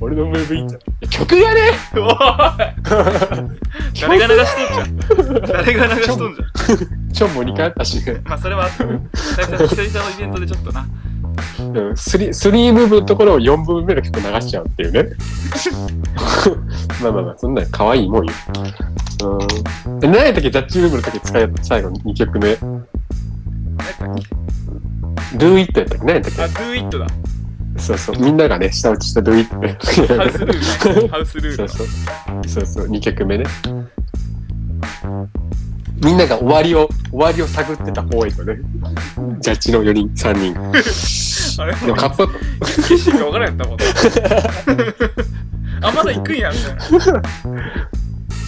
[0.00, 0.80] 俺のムーブいいんじゃん。
[1.08, 1.60] 曲がね
[1.94, 2.14] おい。
[4.00, 5.42] 誰が流しとんじゃん。
[5.46, 7.12] 誰が流しとんじゃん。
[7.12, 7.34] ちょん。
[7.34, 10.86] も2回あったし、まあそれは久々の久々のイベントでちょっとな
[11.58, 15.04] うん、スリスリームーブのところを4部分目の曲流しちゃうっていうね。
[17.02, 17.54] まあまあまあ、そん。
[17.54, 17.70] なん。
[17.70, 18.26] 可愛いもん。
[18.26, 18.32] よ。
[19.86, 20.00] うん。
[20.00, 22.56] で何やったっけ、ジャッジムーブの時使いやった最後の2曲目。
[22.56, 22.86] 何やっ
[23.98, 27.06] たっけ Do It やったっけ何やったっけあ Do It だ
[27.78, 28.16] そうそう。
[28.18, 28.36] みん。
[28.36, 29.78] ながね、舌打ちした Do It ね。
[29.80, 31.86] ハウスルールハウスルールそうそう。
[32.46, 33.44] そうそう、2曲目ね。
[36.04, 38.58] みんなが終わりを、終わりを探ってた方へとね。
[39.40, 40.54] ジャッジの4人、3人。
[41.62, 41.74] あれ？
[41.74, 42.66] でもかっこよかった。
[42.82, 43.78] 決心が分からんやったもん
[45.84, 46.82] あまだ行くんやみたいな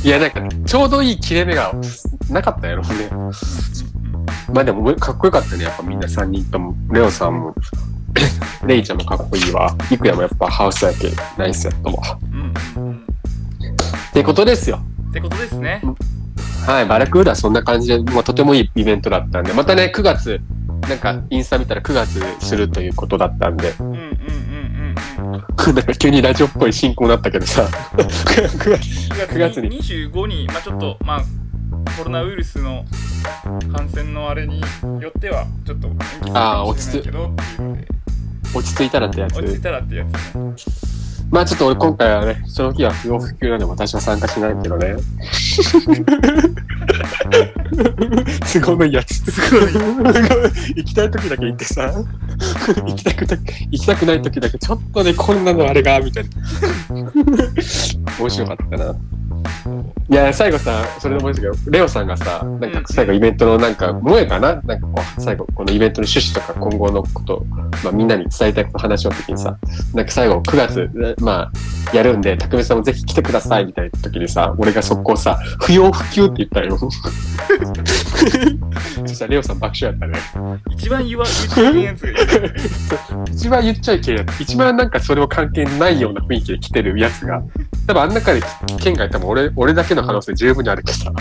[0.04, 1.72] いや、なんか、ちょうどいい切れ目が
[2.30, 2.88] なかったやろね。
[4.52, 5.64] まあでも、かっこよかったね。
[5.64, 6.74] やっぱみんな3人とも。
[6.90, 7.54] レオさんも、
[8.66, 9.74] レイちゃんもかっこいいわ。
[9.90, 12.18] イクヤもやっぱハウスやけ、ナイスやったわ。
[12.32, 14.80] うんうんうんってことですよ。
[15.10, 15.82] ってことですね
[16.66, 20.40] はい、バラクーダはそんな感じで、まあ、とてもいいイベントだったんで、またね、9月、
[20.88, 23.86] なんかインスタ見たら9月するということだったんで、うん。
[23.86, 24.16] うんうんうんうん
[25.74, 27.62] なんか急にラジオっぽい進行になったけどさ、
[27.96, 29.80] 9月9月に。
[29.80, 31.22] 25に、まあ、ちょっと、まあ、
[31.98, 32.84] コロナウイルスの
[33.72, 34.60] 感染のあれに
[35.00, 37.34] よっては、ちょっと延期するかもしれないけど。
[38.54, 39.38] 落ち着いたらってやつ。
[39.38, 41.05] 落ち着いたらってやつね。
[41.30, 44.96] まあちょっと俺今回はね、その日は不要不急なんで私は参加しないけどね。
[48.52, 49.30] 都合のいいやつ。
[49.30, 49.72] すごい。
[50.76, 51.92] 行きたい時だけ行ってさ、
[52.76, 53.36] 行きたくな
[53.70, 56.30] 行きたくない時だけちょっとね、こんなのあれが、みたいな。
[58.18, 58.94] 面白かったな。
[60.08, 64.60] いや、最後さ、それで思い出したけど、レオさんがさ、なんか最後イベントのなんか、萌えかな？
[64.62, 67.44] なんかこう、最後、このイベントの趣旨とか今後のこと、
[67.82, 69.56] まあみんなに伝えたいこと話し合った時にさ、
[69.94, 71.50] なんか最後9月、ま
[71.92, 76.78] あ、やるんで、匠さんもぜひ来てくださいみたいな時にさ、俺が速攻さ、不要不急って言ったよ。
[76.78, 76.88] そ
[79.08, 80.18] したらレオさん爆笑やったね。
[80.70, 82.06] 一番言わ 言っちゃいけんやつ。
[83.32, 84.26] 一番言っちゃいけない。
[84.40, 87.42] 一番なんかそれも関係ないような雰囲気で来てるやつが。
[87.86, 88.42] 多分あん中で
[88.78, 91.12] 県外多分俺、俺だけの可能性十分にあるけどさ。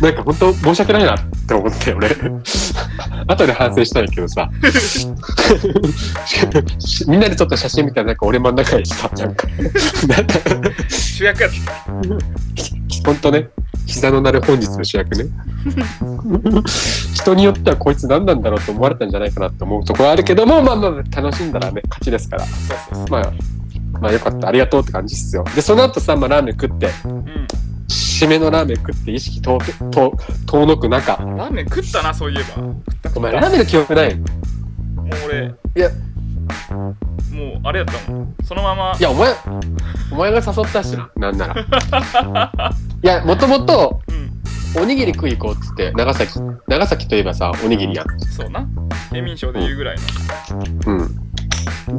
[0.00, 2.08] なんか、本当申し訳ないなって思って、俺。
[3.26, 4.48] 後で反省したんやけどさ。
[7.06, 9.08] みんなで撮った写真みたいななんか俺真ん中にした。
[9.26, 9.48] なんか、
[10.88, 11.84] 主役やった。
[13.04, 13.48] 本当ね、
[13.86, 15.26] 膝の鳴る本日の主役ね。
[17.14, 22.44] 人によってはこいつ何なんだろうと思われたんじゃないかなと思うところはあるけども、まあまあ楽しんだらね、勝ちですから。
[22.44, 23.06] そうそうそう。
[23.08, 23.32] まあ、
[24.00, 24.48] まあよかった。
[24.48, 25.44] ありがとうって感じっすよ。
[25.54, 27.24] で、その後さ、まあラーメン食って、うん。
[27.88, 30.12] 締めのラーメン食って意識遠く、遠、
[30.46, 31.12] 遠のく中。
[31.12, 32.44] ラーメン食ったな、そういえば。
[32.44, 33.32] 食った食お前。
[33.32, 34.12] ラーメンの記憶ない？
[34.12, 34.28] いもう
[35.26, 35.90] 俺、や、
[37.32, 38.34] もうあれやったもん。
[38.44, 39.34] そのままい、や、お前、
[40.10, 41.54] お前が誘ったしな、なんなら。
[43.02, 44.82] いや、もともと、うん。
[44.82, 48.20] おにぎり食い行こうっつって、長崎、長崎といえばさ、おにぎりやん。
[48.20, 48.66] そうな。
[49.12, 49.96] 県民賞で言うぐらい
[50.86, 50.92] の。
[50.92, 51.10] うん。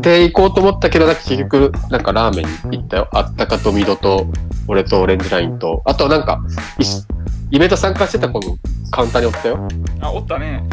[0.01, 3.09] で、行こうと思ったけど、なんか結局、なんかラーメンに行ったよ。
[3.11, 4.27] あったかとミドと、
[4.67, 6.41] 俺とオレンジラインと、あとなんか、
[7.49, 8.57] イベント参加してた子も
[8.91, 9.67] カウンターにおったよ。
[10.01, 10.63] あ、おったね。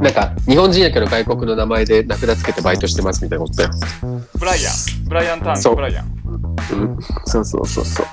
[0.00, 3.70] なんか、日本人やけど外国の名前で名札つけてバイトしてますみたいなことだよ。
[4.38, 5.08] ブライアン。
[5.08, 6.06] ブライアンターンそうブライアン。
[6.72, 6.98] うん。
[7.24, 8.06] そうそうそうそう。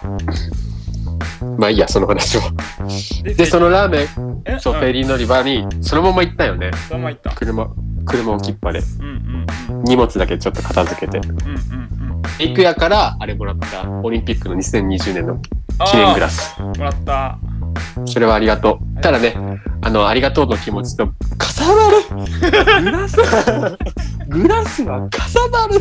[1.58, 2.52] まあいいや、その話は。
[3.24, 4.92] でで、そのラーメン、えそう、フェー。
[4.92, 6.72] リー乗り場に、そのまま行ったよね。
[6.88, 7.32] そのまま行った。
[7.32, 7.68] 車、
[8.06, 8.80] 車置きっぱで。
[8.80, 9.84] うんうんうん。
[9.84, 11.20] 荷物だけちょっと片付けて。
[11.20, 11.50] うんうんう
[12.20, 12.22] ん。
[12.40, 13.90] 行くやから、あれもらった。
[13.90, 15.40] オリンピックの2020年の
[15.86, 16.60] 記念グラス。
[16.62, 17.38] もらった。
[18.06, 19.02] それはありがとう。
[19.02, 19.36] ただね、
[19.82, 21.90] あの、ありがとうの気持ちと、重さば
[22.80, 23.16] るグラス
[24.28, 25.80] グラスはかさばる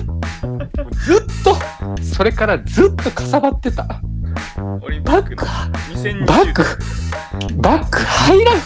[1.05, 1.57] ずっと
[2.05, 4.01] それからずっとかさばってた
[4.83, 6.65] オリンピックバック？2020バック？
[7.57, 8.57] バック入らん。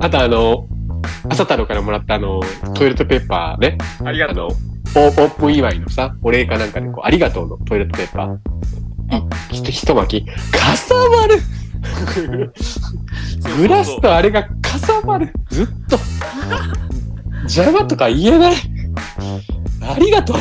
[0.04, 0.66] あとあの
[1.28, 2.40] 朝太郎からもらったあの
[2.74, 3.78] トイレットペーパーね。
[4.04, 4.50] ありがとう。
[4.96, 8.36] オープン祝いのさお礼かなんかでこうありがとうのトイレットペーパー。
[9.52, 10.26] いひと一巻き。
[10.26, 11.40] かさばる。
[13.58, 15.32] グラスとあれがかさばる。
[15.50, 15.98] ずっと。
[17.44, 18.54] 邪魔とか言えない。
[19.82, 20.36] ありがとう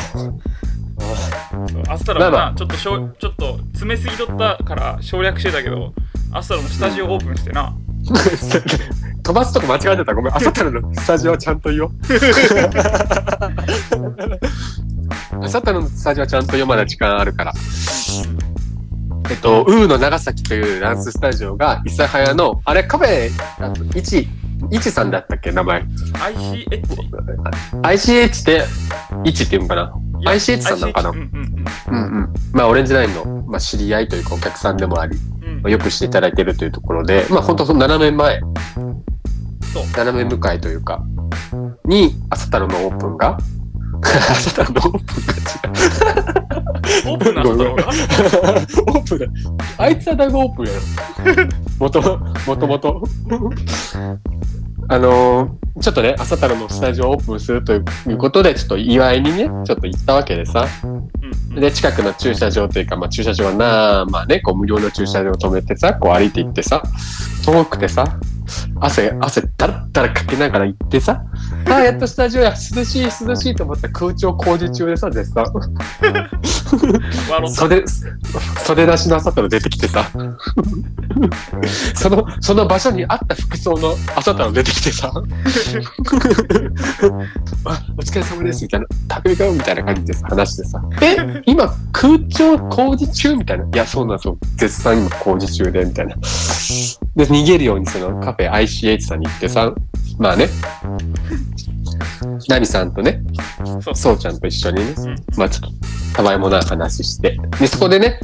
[1.88, 5.94] アスタロもな、ちょっとしょうちょっと詰めすぎとったから省略してたけど
[6.32, 7.76] アスタロもスタジオオープンしてな、
[9.24, 10.13] 飛ばすとこ間違えてた。
[10.13, 10.36] ごめん。
[10.36, 11.92] 朝太郎のスタジオはちゃんと言おう。
[15.42, 17.54] 朝太郎のスタジオはちゃんと読まない時間あるから。
[19.30, 23.30] えっと、ウーの長崎というダンススタジオが、諫早の、あれカフェ、
[23.98, 24.28] いち、
[24.70, 25.82] いちさんだったっけ名前。
[25.82, 26.68] ICH?
[27.82, 28.66] ICH で、
[29.24, 29.94] いちっていうのかな。
[30.26, 31.10] ICH さんなのかな？
[31.10, 32.34] うんうんうんうん。
[32.54, 41.04] まあ、オレンジラインの、まあ、知り合いというかお客さんでもあり、うんまあよくしていただいているというところで、まあ、本当その斜め前、そう斜め向かいというか、
[41.86, 43.38] に、朝太郎のオープンが、
[44.02, 45.38] 朝太郎のオープンが違
[45.70, 46.54] う。
[47.06, 49.26] オープンなアスタロがオープンだ。
[49.78, 50.80] あいつはだいぶオープンやろ。
[51.80, 53.04] もともともと。
[54.88, 60.67] あのーちょっとね、朝太郎のスタジオをオープンするということで、ちょっと祝いにね、ちょっと行ったわけでさ。
[61.56, 66.84] で、近くの駐車場というか、まあ駐車場はな、まあね、こう無料の駐車場を止めてさ、こう歩いて行ってさ、
[67.43, 68.19] 遠くてさ、
[68.79, 71.23] 汗、汗だらだらかけながら行ってさ、
[71.69, 75.45] ああ、やっとスタジオや、涼しい、涼しいと思ったら空調工事中でさ、絶賛。
[77.53, 77.84] 袖、
[78.65, 80.10] 袖出しの朝太郎出てきてさ、
[81.95, 85.12] その、その場所にあった服装の朝太郎出てきてさ、
[87.65, 93.65] あ、お疲れ様です、みたいな、食べかよみたいな感じでさ、話してさ、え、今空調工事中みたいな。
[93.65, 94.38] いや、そうなんですよ。
[94.56, 96.15] 絶賛今工事中で、みたいな。
[97.15, 98.19] で、逃げるようにその。
[98.19, 99.73] カフェ ICH さんに行ってさ、
[100.17, 100.47] まあね、
[102.47, 103.21] ナミさんとね、
[103.93, 104.17] そう。
[104.17, 105.15] ちゃんと一緒にね、うん。
[105.38, 107.38] まあちょっと、たわいもない話して。
[107.60, 108.19] で、そこでね、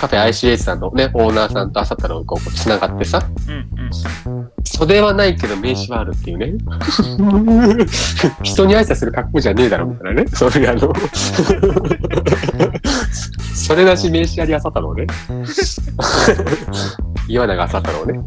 [0.00, 4.33] カフェ ICH さんのね、オーナーさんと朝太郎がこう、つながってさ、うんうん
[4.76, 6.54] 袖はないけど名刺はあるっていうね。
[8.42, 10.28] 人に挨拶する格好じゃねえだろ、みたいなね。
[10.32, 10.92] それあの、
[13.54, 15.06] それなし名刺あり朝太郎ね。
[17.28, 18.20] 岩永朝太郎ね。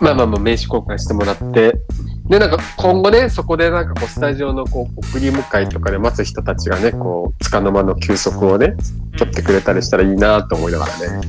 [0.00, 1.80] まあまあまあ名刺交換してもらって、
[2.28, 8.74] で、なんか今後ね、そこでなんかこうスタジオのこう送り迎えとかで待つ人たちがね、こう、つかの間の休息をね、
[9.18, 11.20] 取ってくれたりしたらいいなと思いながらね。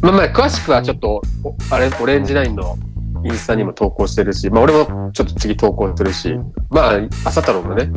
[0.00, 2.76] まあまあ、詳しくはちょっと、おあれ、オレンジラインの
[3.24, 6.36] インスタにも投稿してるし、まあ俺もちょっと次投稿するし、
[6.70, 7.90] まあ、朝太郎のね、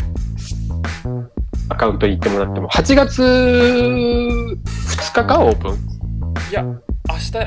[1.69, 4.57] アカウントに行ってもらっても、8月2
[5.13, 5.73] 日か、オープン？
[6.49, 6.79] いや明
[7.15, 7.37] 日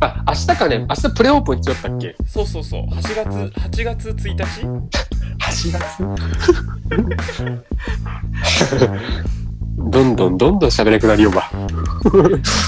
[0.00, 2.16] あ、明日かね、明日プレオープンしちゃったっけ？
[2.26, 3.28] そうそうそう8月
[3.60, 4.42] 8月1日
[5.38, 6.04] ?8 月？
[9.78, 11.50] どんどんどんどん喋れなくなりようば。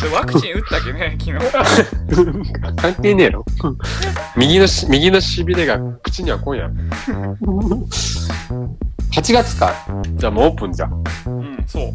[0.02, 3.44] でワクチン打ったっけね昨日関係ねえの
[4.36, 6.74] 右のし、右のしびれが口には来んやろ。
[9.12, 9.74] 8月か。
[10.14, 11.04] じゃあもうオープンじゃん。
[11.26, 11.92] うんそう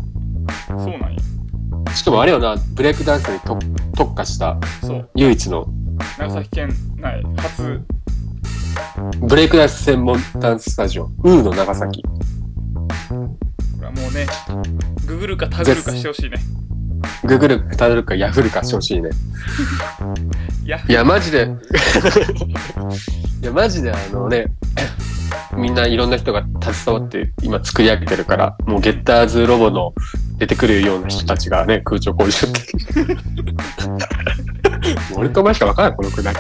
[0.68, 3.58] そうなんやしかもあれよな、ブレイクダンスにと
[3.96, 5.66] 特化したそう唯一の
[6.20, 7.82] 長崎県内初
[9.22, 12.04] ブレイクダンス専門ダンススタジオ、ウーの長崎。
[13.92, 14.28] もうね
[15.06, 16.38] ググるかタグるかしてほしいね
[17.24, 19.10] ググるかタグるかヤフるかしてほしいね。
[20.66, 21.48] いやいや、マジで。
[23.42, 24.48] いや、マジであのね、
[25.56, 29.94] みんないろんな人が携わって今作り上げてるから、もうゲッターズロボの
[30.38, 32.60] 出てくるような人たちがね、空調工事って。
[35.16, 36.36] 俺とお前しか分からん、このくらい。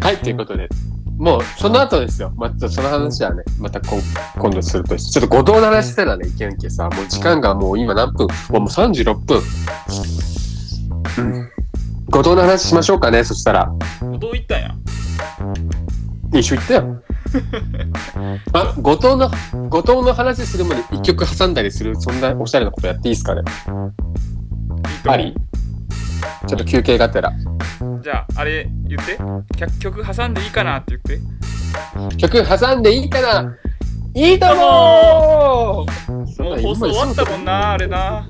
[0.00, 0.68] はい、ということで。
[1.16, 2.32] もう、その後ですよ。
[2.36, 4.00] また、その話はね、また今
[4.38, 5.12] 今度するとして。
[5.12, 8.26] ちょっと後藤の話してたらね、いけんけさ、もう時間がもう今何分？
[8.50, 9.40] もうもう36分。
[11.18, 11.50] うん。
[12.10, 13.72] 後藤の話しましょうかね、そしたら。
[14.18, 14.74] どう言ったんや
[16.32, 17.02] 一緒行ったよ。
[18.52, 19.30] あ、後藤の、
[19.68, 23.42] 後藤の話するまで一曲挟んだりする、そんなおしゃれなことやっていいですかね？
[25.06, 25.34] あり？
[26.46, 27.32] ちょっと休憩がてら。
[28.04, 29.16] じゃああれ言って
[29.56, 31.16] 曲曲挟んでいいかなって言
[32.08, 33.56] って曲挟んでいいかな
[34.12, 36.26] いいとももなうん
[36.62, 38.28] 放送終わったもんなあれな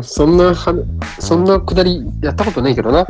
[0.00, 0.84] そんなは、
[1.20, 3.06] そんなくだりやったことないけどな。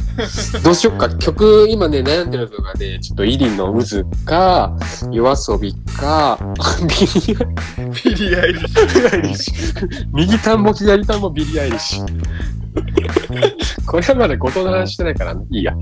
[0.62, 1.09] どうしよっか。
[1.18, 4.76] 曲、今ね、悩んでるのがね、ちょっとイリンの渦か、
[5.11, 6.38] YOASOBIか、
[6.82, 7.34] ビリ
[7.92, 10.07] ビリー・アイリッシュ。
[10.12, 12.05] 右田んぼ、左田んぼ、ビリーアイリッシュ。
[13.87, 15.72] これはまだ五島の話してないから、いいや。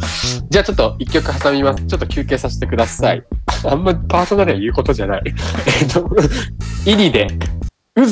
[0.49, 1.85] じゃあちょっと一曲挟みます。
[1.85, 3.23] ちょっと休憩させてください。
[3.65, 5.23] あんまパーソナルは言うことじゃない。
[5.81, 6.09] えっと、
[6.87, 7.27] イリで、
[7.95, 8.03] 渦。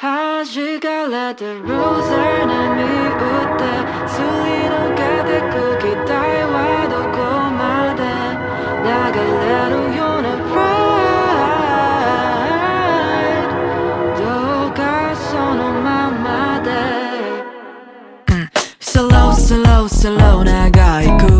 [0.00, 0.44] 弾
[0.80, 3.64] かれてルーザーな見打って
[4.06, 4.24] すり
[4.70, 6.12] 抜けてく期待
[6.46, 6.56] は
[6.88, 7.18] どこ
[7.58, 7.60] ま
[7.98, 8.00] で
[8.84, 8.88] 流
[9.42, 9.77] れる
[19.78, 21.37] Slow slow slow 長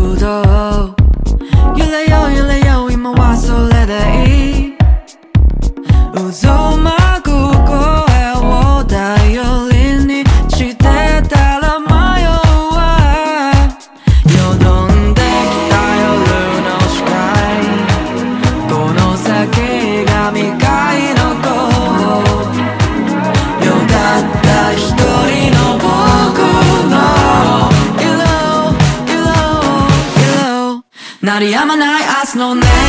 [31.39, 32.88] 鳴り止まない明日のね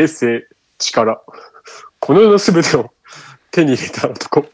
[0.00, 0.46] 富、名声、
[0.78, 1.22] 力。
[1.98, 2.90] この世の全てを
[3.50, 4.46] 手に入れた男。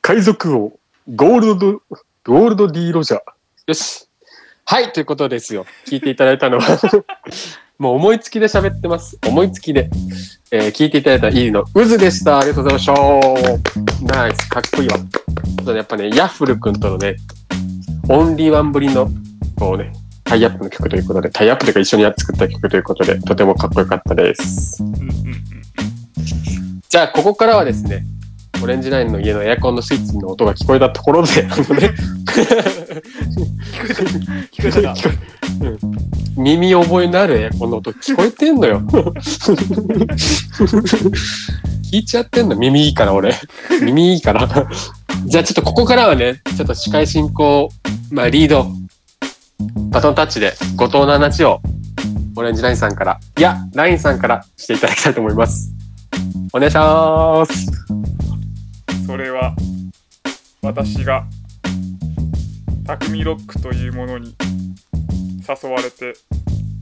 [0.00, 0.72] 海賊王、
[1.14, 1.82] ゴールド、
[2.24, 3.20] ゴールド D ロジャー。
[3.66, 4.06] よし。
[4.64, 5.66] はい、ということですよ。
[5.86, 6.78] 聞いていただいたのは、
[7.78, 9.18] もう思いつきで喋ってます。
[9.26, 9.90] 思いつきで。
[10.52, 12.38] えー聞いていただいたイーの渦でした。
[12.38, 14.14] ありがとうございました。
[14.14, 14.98] ナイス、かっこいいわ。
[15.74, 17.16] やっぱね、ヤッフル君とのね、
[18.08, 19.08] オンリーワンぶりの、
[19.56, 19.92] こうね、
[20.30, 24.80] タイアップの曲ということで、タイアップというか一緒にやって作った曲ということで、とてもかっこよかったです。
[24.80, 25.10] うんうんうん
[26.88, 28.04] じゃあ、ここからはですね、
[28.62, 31.94] オレンジナインの家のエアコンのスイッチの音が聞こえたところで、 あのね、
[34.52, 35.14] 聞こえたか聞こ
[35.62, 35.78] えうん
[36.42, 38.80] 耳覚えのあるエアコンの音聞こえてんのよ。
[41.90, 43.34] 聞いちゃってんの耳いいから俺。
[43.82, 44.48] 耳いいから。
[45.26, 47.68] じゃあちょっとここからはね、ちょっと司会進行、
[48.10, 48.79] まあリード、
[49.90, 51.60] バトンタッチで後藤の話を
[52.36, 55.72] オレンジナインさんから、いや、ナインさんからしていただきたいと思います。
[56.52, 57.66] お願いします。
[59.06, 59.54] それは
[60.62, 61.24] 私が
[62.86, 64.36] 匠ロックというものに
[65.48, 66.14] 誘われて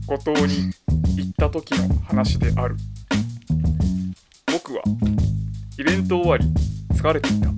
[0.05, 0.71] 五島に
[1.17, 2.75] 行った時の話である
[4.51, 4.83] 僕は
[5.77, 6.45] イベント終わり
[6.93, 7.49] 疲れていた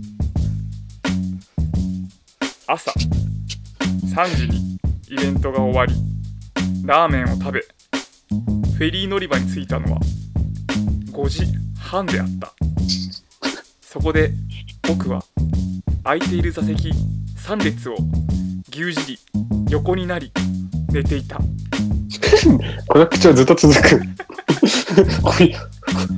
[2.68, 4.71] 朝3時に
[5.12, 5.94] イベントが終わり
[6.86, 10.00] ラーメンを食べフェリー乗り場に着いたのは
[11.12, 11.46] 5時
[11.78, 12.54] 半であった。
[13.82, 14.32] そこで
[14.88, 15.22] 僕は
[16.06, 16.94] 空いている座席
[17.36, 17.98] 3列を
[18.72, 19.20] 牛耳り
[19.70, 20.32] 横になり
[20.94, 21.42] 寝ていた。
[22.88, 24.02] この口調ずっと続く。
[25.02, 25.52] 不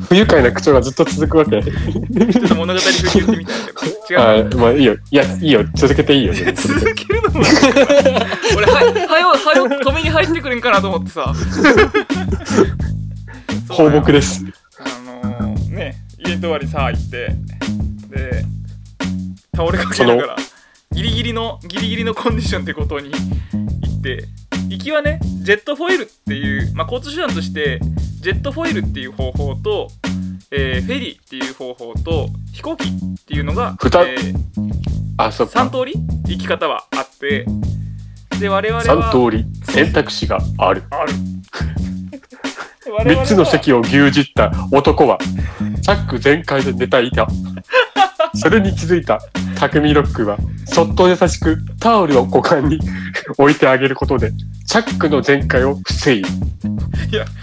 [0.10, 1.62] 不愉快な口調がずっと続くわけ。
[1.62, 3.72] ちょっと物語風に言ってみたんだ
[4.08, 4.96] けど違うあまあいいよ。
[5.12, 5.66] いや、いいよ。
[5.76, 6.34] 続けていいよ。
[6.34, 7.42] 続けるのも
[8.58, 8.74] 俺は
[9.08, 11.34] はよはよ止めに入ってくるんかなと思ってさ
[13.70, 14.44] 放牧です。
[14.80, 14.84] あ
[15.26, 17.36] のー、ねイベント終わりさ行って
[18.10, 18.46] で
[19.56, 20.36] 倒れかけながら
[20.92, 23.18] ギリギリのギリギリのコンディションってことに行
[24.04, 24.26] って
[24.68, 27.80] 行きはねジェットフォイルっていう、まあ、交通手段として
[28.20, 29.88] ジェットフォイルっていう方法と、
[30.52, 32.92] えーフェリーっていう方法と飛行機っ
[33.26, 34.36] ていうのが、えー
[35.18, 35.78] あ、そっ3か。
[35.78, 35.94] 通り？
[36.28, 37.46] 行き方はあって
[38.40, 39.46] で我々は三通り？
[39.64, 40.84] 選択肢がある。
[40.90, 41.14] ある
[42.86, 45.18] 我々は三つの席を牛耳った男は、
[45.82, 47.28] チャック全開で寝たいた。
[48.36, 49.20] それに気づいた
[49.56, 52.80] 匠ロックは、そっと優しくタオルを股間に
[53.38, 54.32] 置いてあげることで、
[54.66, 56.24] チャックの全開を防い。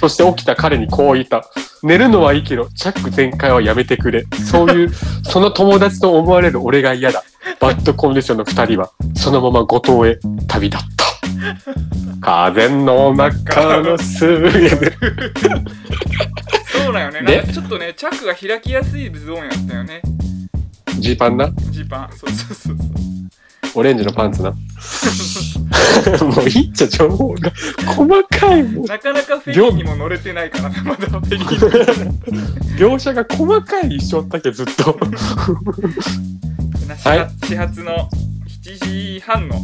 [0.00, 1.44] そして起きた彼にこう言った。
[1.82, 4.26] 寝るのはいいけど、チャック全開はやめてくれ。
[4.50, 4.90] そういう、
[5.24, 7.22] その友達と思われる俺が嫌だ。
[7.60, 10.18] バッドコンディションの二人は、そのまま五島へ
[10.48, 11.04] 旅立った。
[12.20, 14.70] 風の中のすぐで。
[16.84, 20.02] そうなんよねでなんかちょっとねチャックが開きやすいズボンやったよね
[21.00, 21.50] ジーパンな？
[21.70, 22.86] ジーパンそうそうそうそう
[23.76, 24.50] オレンジのパンツな？
[26.22, 27.52] もういいっちゃ情報が
[27.86, 28.84] 細かいもん。
[28.86, 34.98] なかなかフェリーにも乗れてないからねまだフェリー描写が細かい一緒だけどずっと。
[36.88, 38.08] な始発始発の
[38.64, 39.62] 7時半の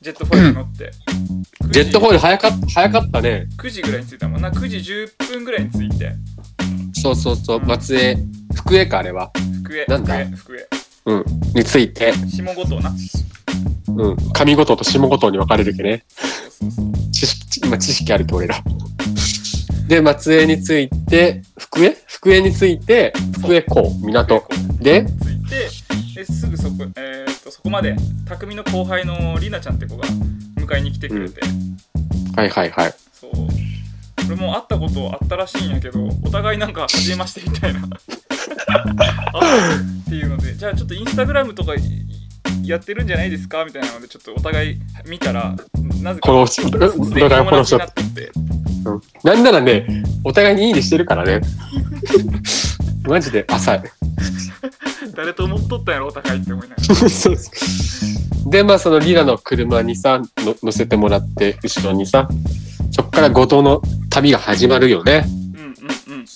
[0.00, 0.90] ジェットフォイルに乗って
[1.72, 3.46] ジェットフォイル早かっ早かったね。
[3.58, 6.12] 9時ぐらいに着いたもんな9時10分ぐらいに着いて
[6.94, 8.16] そうそうそう、松江、
[8.54, 9.30] 福江かあれは。
[9.64, 10.24] 福江なんだ？
[10.36, 10.68] 福江福
[11.06, 11.24] 江うん。
[11.54, 12.90] について、下五島な
[13.88, 14.16] うん。
[14.32, 16.04] 上五島と下五島に分かれるけね。
[16.08, 18.56] そうそうそう知識、今知識あるけ俺ら。
[19.86, 21.96] で、松江について、福江？
[22.06, 24.44] 福江について、福江港、港。
[24.80, 25.68] で、着いて
[26.20, 27.96] ですぐそこ,、えー、とそこまで
[28.28, 30.04] 匠の後輩のりなちゃんって子が
[30.56, 31.40] 迎えに来てくれて、
[32.36, 32.94] はいはいはい。
[33.12, 33.30] そう
[34.26, 37.80] 俺も会ったことあったらしいんやけどお互いなんか初めましてみたいな
[39.32, 39.40] あ
[40.06, 41.72] っていうのでじゃあちょっとインスタグラムとか
[42.62, 43.64] やってるんじゃないですか？
[43.64, 45.56] みたいなのでちょっとお互い見たら
[46.02, 48.32] なぜか友達になっとってう。
[48.90, 49.00] うん。
[49.24, 49.86] なんならね、
[50.22, 51.40] お互いにいいねしてるからね。
[53.02, 53.82] マジで浅い。
[55.16, 56.94] 誰と思っとったんやろお互いって思いながら。
[56.94, 57.36] そうそう
[58.50, 62.28] で、まあそのリナの車にさ、の乗せてもらって、後ろにさ、
[62.90, 65.24] そっから後藤の旅が始まるよね。
[65.54, 66.26] うんうんうん。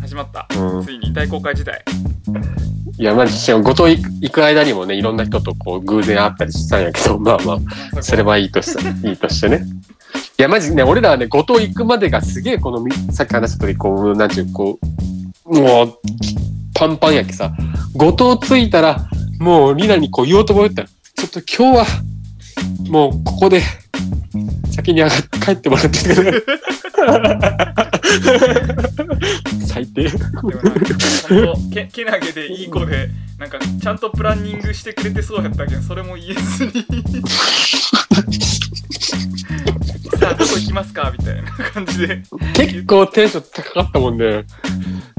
[0.00, 0.84] 始まった、うん。
[0.84, 1.82] ついに大公開時代。
[2.98, 7.58] いや、まじ、後藤行く行く間にもね、いろんな人とこう偶然会ったりしたんやけど、まあま
[7.98, 9.64] あ、それはいいとして、 いいとしてね。
[10.38, 14.86] いや、マジね、俺らはね、後藤行くまでがすげえ、このみ、さっき話した通り、こう、なんちゅう、こう、
[15.52, 15.98] もう、
[16.74, 17.52] パンパンやけさ、
[17.94, 19.06] 後藤着いたら、
[19.38, 21.86] もう、リナにこう言おうと思ったら、ちょっと今日は、
[22.88, 23.62] もう、ここで、
[24.74, 26.42] 先に上がって帰ってもらってくれ。
[29.66, 30.04] 最低。
[30.04, 30.80] でもなんか
[31.28, 36.72] 本当けけなげでいい子でなんかちゃんとプランニングしてくれてそうやったけどそれも言えずに
[40.18, 41.12] さあどこ行きますか？
[41.16, 42.22] みたいな感じで
[42.54, 44.44] 結構テンション高かったもんね。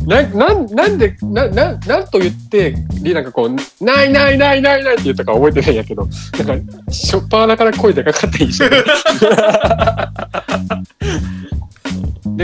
[0.06, 6.08] な、なん、なんで、な、な、なんと言って、リナがこう、ないないないないないって言ったか覚えてないんやけど、
[6.46, 8.66] なんか、しょっぱなから声でかかった印象。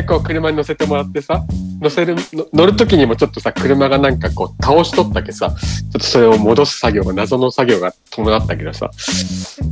[0.08, 1.44] こう、車に乗せてもらってさ、
[1.82, 5.56] 乗せる、の乗る時にもちょっとさ、車がなんかこう、倒しとったけさ、ちょ
[5.90, 8.90] っとそれを戻す作業が、謎の作業が伴ったけどさ、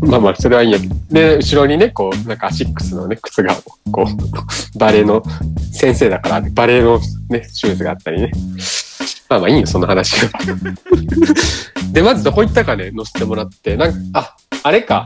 [0.01, 0.79] まあまあ、それはいいんや。
[1.09, 3.55] で、後ろにね、こう、なんかアシックスのね、靴が、
[3.91, 5.23] こう、バレエの
[5.71, 6.99] 先生だから、バレエの
[7.29, 8.31] ね、シューズがあったりね。
[9.29, 10.31] まあまあいいよ、その話は。
[11.91, 13.75] で、まずどこ行ったかね、乗せてもらって。
[13.75, 15.05] なんか、あ、あれか。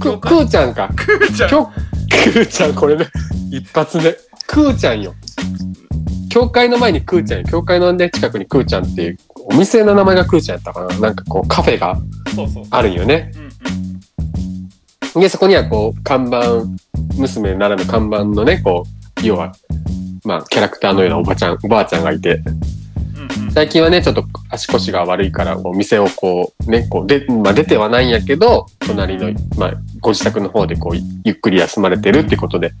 [0.00, 0.88] く、くーちゃんか。
[0.94, 3.06] くーちゃん今日、くーちゃん、これね、
[3.50, 4.12] 一発目。
[4.46, 5.14] くーちゃんよ。
[6.30, 7.46] 教会の前にくーちゃんよ。
[7.46, 9.18] 教会のね、近くにくーちゃんっていう、
[9.52, 10.98] お店の名前がくーちゃんやったかな。
[10.98, 11.96] なんかこう、カフェが
[12.70, 13.32] あるんよね。
[13.36, 13.42] うん
[15.20, 16.64] で、そこにはこう、看板、
[17.18, 18.84] 娘ならぬ看板のね、こ
[19.20, 19.52] う、要は、
[20.24, 22.40] まあ、キャラクターのようなおばちゃん、おばあちゃんがいて、
[23.54, 32.72] 最近はね、ちょっと足腰が悪いから、こう店をこう、ね、こう、で、まあ出てはないんやけど、隣の、まあ、ご自宅の方でこう、ゆっくり休まれてるってことで、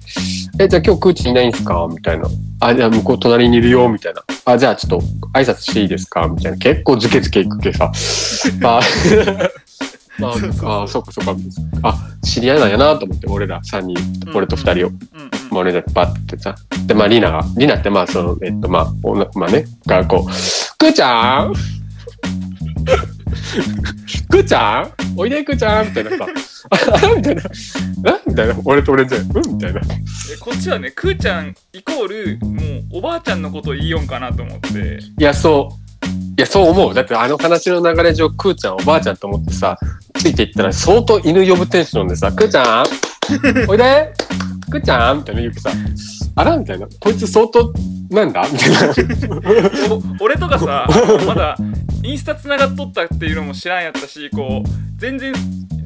[0.58, 1.86] え、じゃあ今日クーチいないんすか？
[1.90, 2.28] みたいな。
[2.60, 4.22] あ、じゃあ向こう隣にいるよ、みたいな。
[4.44, 6.26] あ、じゃあちょっと挨拶していいですか？
[6.28, 6.58] みたいな。
[6.58, 7.90] 結構ズケズケいくけさ。
[8.64, 8.80] あ、
[10.18, 11.36] まあ、そうそうそうあ、そっかそっか。
[11.82, 13.96] あ、知り合いなんやなと思って、俺ら3人、
[14.34, 14.88] 俺と2人を。
[14.88, 16.54] うんうんまあ、俺だってバッてさ。
[16.86, 20.30] で、まあ、リナが、リナってまあ、その、えっと、まあ、おなまあね、がこう、
[20.78, 21.54] くーちゃん
[24.28, 26.26] くーちゃんおいでくーちゃんみたいなさ。
[26.70, 27.42] あ みたいな。
[27.42, 28.54] なみたいな。
[28.64, 29.54] 俺と俺で、うん？
[29.54, 29.80] みたいな。
[29.80, 32.60] えこっちはねくーちゃんイコールも
[32.94, 36.06] うおばあちゃんのことを言いよんかなと思っていや、そう。
[36.06, 36.94] いや、そう思う。
[36.94, 39.76] だってあの話の流れ上、くーちゃんおばあちゃんと思ってさ、
[40.14, 42.84] ついていったら相当犬呼ぶテンションでさ、くーちゃん
[43.68, 44.12] おいで
[44.72, 45.18] くーちゃん？
[45.18, 45.70] みたいな言うけさ、
[46.36, 46.56] あら？
[46.56, 46.86] みたいな。
[47.00, 47.72] こいつ相当、
[48.10, 48.46] なんだ？
[48.50, 48.78] みたいな。
[50.20, 50.86] お俺とかさ
[51.26, 51.56] まだ
[52.02, 55.32] インスタつながっとったっていうのも知らんやったしこう全然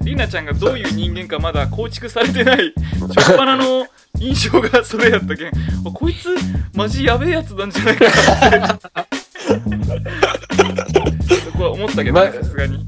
[0.03, 2.73] りなちゃんがどういう人間かまだ構築されてない
[3.15, 3.87] 初っ端の
[4.19, 5.49] 印象がそれやったけん。
[5.49, 5.53] あ
[5.93, 6.29] こいつ
[6.75, 8.87] マジやべえやつなんじゃないかなって
[11.53, 12.87] そこは思ったけどねまさすがに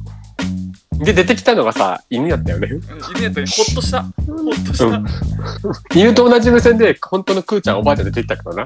[0.98, 2.68] で、出てきたのがさ、犬やったよね。
[3.14, 4.02] 犬やったらほっとした。
[4.02, 5.06] ほっとした、うん。
[5.94, 8.64] 犬と同じ目線で本当のクーちゃんおばあちゃん出てきたからな。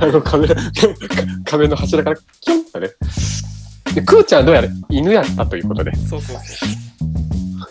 [0.00, 0.48] あの壁
[1.44, 2.88] 壁の柱からキョンってね。
[3.94, 5.94] でクーちゃんはどうやら犬やったということで。
[5.94, 6.85] そうそうそう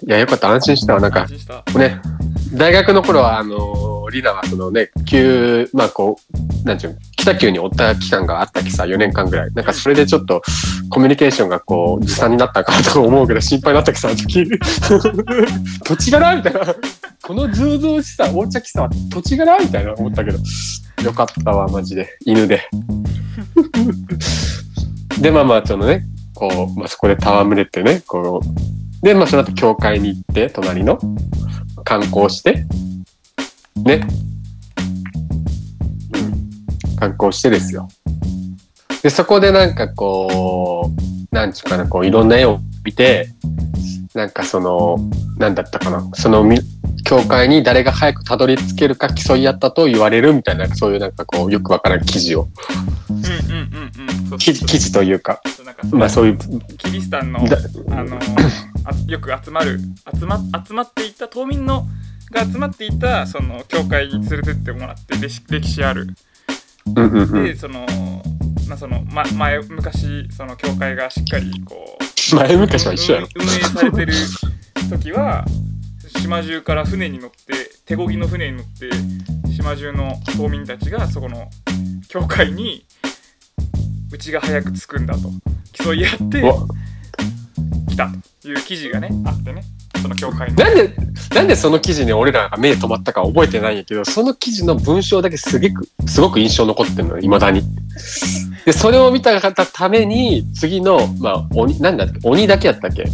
[0.02, 1.28] いやよかった安心したわなんか。
[1.76, 2.02] ね。
[2.54, 6.18] 大学の頃はあのリナはそのね急まあこ
[6.64, 9.54] うなんていうの北九におった期間があったきさ4年間ぐらい。
[9.54, 10.41] なんかそれでちょっと
[10.89, 14.46] コミュニケーションがこうずさんになったかなとか思うけど心配になったきさ時
[15.84, 16.76] 土地柄みたいな。
[17.24, 20.38] このずうずうしさ横着さは土地柄みたいな思ったけど
[21.04, 22.18] よかったわマジで。
[22.26, 22.62] 犬で。
[25.20, 30.97] でまあまあそのねこう、まあ、そこで戯れてねこうでまあその後教会に行って隣の
[31.84, 32.66] 観光して
[33.76, 34.01] ね、
[36.12, 37.88] うん、観光してですよ。
[39.03, 40.89] でそこでなんかこ
[41.32, 43.30] うなんちゅうかなこういろんな絵を見て
[44.16, 44.97] なんかその
[45.38, 46.58] なんだったかなそのみ
[47.03, 52.47] 教会に誰が早くたどり着けるか競い合ったと言われるみたいなそういうなんかこうよくわからん記事を。
[53.12, 54.38] うんうんうんうん。
[54.39, 55.43] 記記事というか。
[55.91, 56.38] まあそういう
[56.80, 57.60] キリシタンのだ
[57.91, 58.20] あのあ
[59.08, 59.80] よく集まる
[60.14, 61.86] 集ま集まっていた島民の
[62.32, 66.08] が集まっていたその教会に連れてってもらって歴史歴史ある。
[66.86, 67.86] でその
[68.68, 73.28] まあその、ま、前昔その教会がしっかりこう前昔は一緒やろ。
[73.36, 74.14] 運運営されてる
[74.90, 75.46] 時は
[76.22, 77.36] 島中から船に乗って
[77.86, 78.90] 手漕ぎの船に乗って
[79.52, 81.50] 島中の島民たちがそこの
[82.08, 82.86] 教会に
[84.12, 85.30] うちが早く着くんだと
[85.74, 86.42] 競い合って
[87.90, 88.10] 来た。
[88.10, 89.64] という記事がねあってね
[90.02, 90.93] その教会になんで、
[91.34, 97.64] なんでその記事に俺らが目止まったか覚えてないんやけど、その記事の文章だけすげく、すごく印象残ってるのよ、未だに。
[98.66, 103.06] で、それを見たために、次の、まあ、鬼、なんだっけ、鬼だけやったっけ？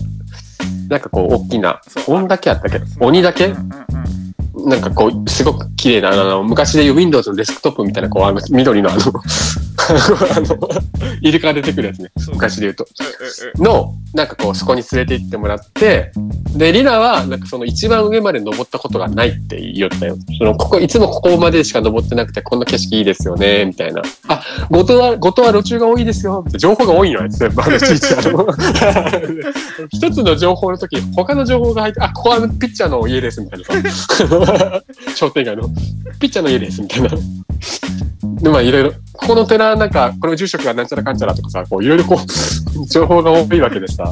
[0.90, 2.80] なんかこう、大きな鬼だけやったっけ？
[3.00, 3.46] 鬼だけ？
[3.48, 3.72] うんうんうん
[4.68, 9.02] なんかこう、すごく綺麗な、あの、昔でいう Windows のデスクトップみたいな、こう、あの、緑のあの、
[10.36, 10.70] あの、
[11.22, 12.12] イルカが出てくるやつね。
[12.32, 12.86] 昔で言うと。
[12.86, 12.88] う
[13.62, 16.12] んの、なんかこう、そこに連れて行ってもらって、
[16.56, 20.18] で、リナは、なんかその一番上まで登ったことがないって言ったよ。
[20.38, 24.02] その、ここ、いつもここまでしか登ってなくて、こんな景色いいですよね、みたいな。
[24.28, 28.48] あ、後藤は、後藤は路中が多いですよ、って情報が多いのよ、全部、 あの、いちいちあの。
[29.90, 34.51] 一つの情報の時に、他の情報が入って、あ、ここはピッチャーの家です、みたいなさ。
[35.16, 35.68] 商店街の、
[36.20, 37.10] ピッチャーの家です、みたいな。
[38.42, 42.26] で、まあ、いろいろ、ここの寺、なんか、この住職がなんちゃらかんちゃらとかさ、こう、いろいろこう、
[42.88, 44.04] 情報が多いわけでさ。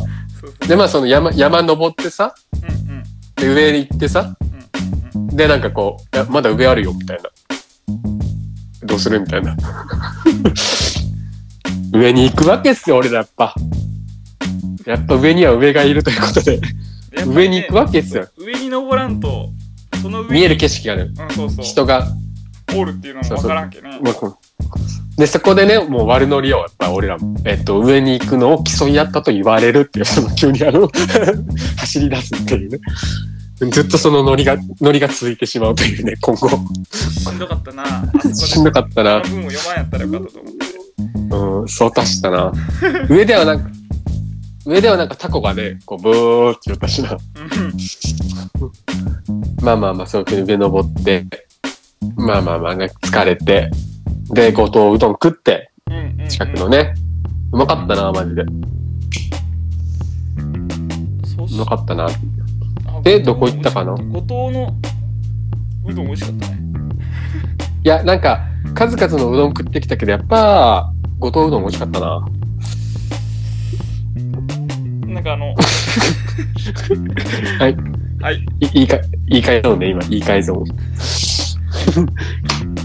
[0.67, 3.03] で、まあ、その山、山登ってさ、うんうん
[3.35, 7.29] で、上に行ってさ、うんうんで、なんかこう、まだ上あるよ、みたいな。
[8.83, 9.55] どうするみたいな。
[11.93, 13.53] 上に行くわけっすよ、俺らやっぱ。
[14.85, 16.67] やっぱ上には上がいるということで、ね
[17.25, 18.27] 上に行くわけっすよ。
[18.37, 19.49] 上に登らんと
[20.01, 22.07] その上に見える景色がね、うんそうそう人が。
[22.75, 24.37] おるっていうのも分からんけねもうこう
[25.19, 30.87] で、そこでね、もう悪ノリを、やっぱ俺らも、えっと、上に行くのを競い合ったと言われるっていう、その急にあの、
[31.77, 32.79] 走り出すっていうね。
[33.69, 36.47] ずっとそのノリが、ノリが続いてしまうというね、今後。
[36.47, 37.83] しんどかったな
[38.33, 39.17] しんどかったな。
[39.17, 40.79] を読まんやったらよかったと思って
[41.61, 42.53] うん、そう足したな。
[43.09, 43.69] 上ではなんか、
[44.65, 47.17] 上ではなんかタコがね、こう、ブーって言ったしな。
[49.59, 51.25] うんまあまあまあ、そういうふうに上登って、
[52.15, 53.69] まあまあまあ、疲れて、
[54.31, 55.71] で、ご当うどん食って、
[56.29, 56.93] 近くのね。
[57.51, 58.43] うまかったな、マジで。
[61.25, 62.05] そううまかったな。
[62.05, 63.93] あでどこ行ったかな？
[63.93, 64.73] 五島の
[65.85, 66.59] うどん美味しかったね
[67.83, 68.41] いや、なんか、
[68.73, 72.25] 数々のうどん食ってきたけど、やっぱ、ご当うどん美味しかったな。
[75.07, 75.55] なんかあの
[77.59, 77.77] はい。
[78.21, 78.45] はい。
[78.73, 78.97] いいいか、
[79.29, 80.63] いいかいぞね、今、いいかいぞ。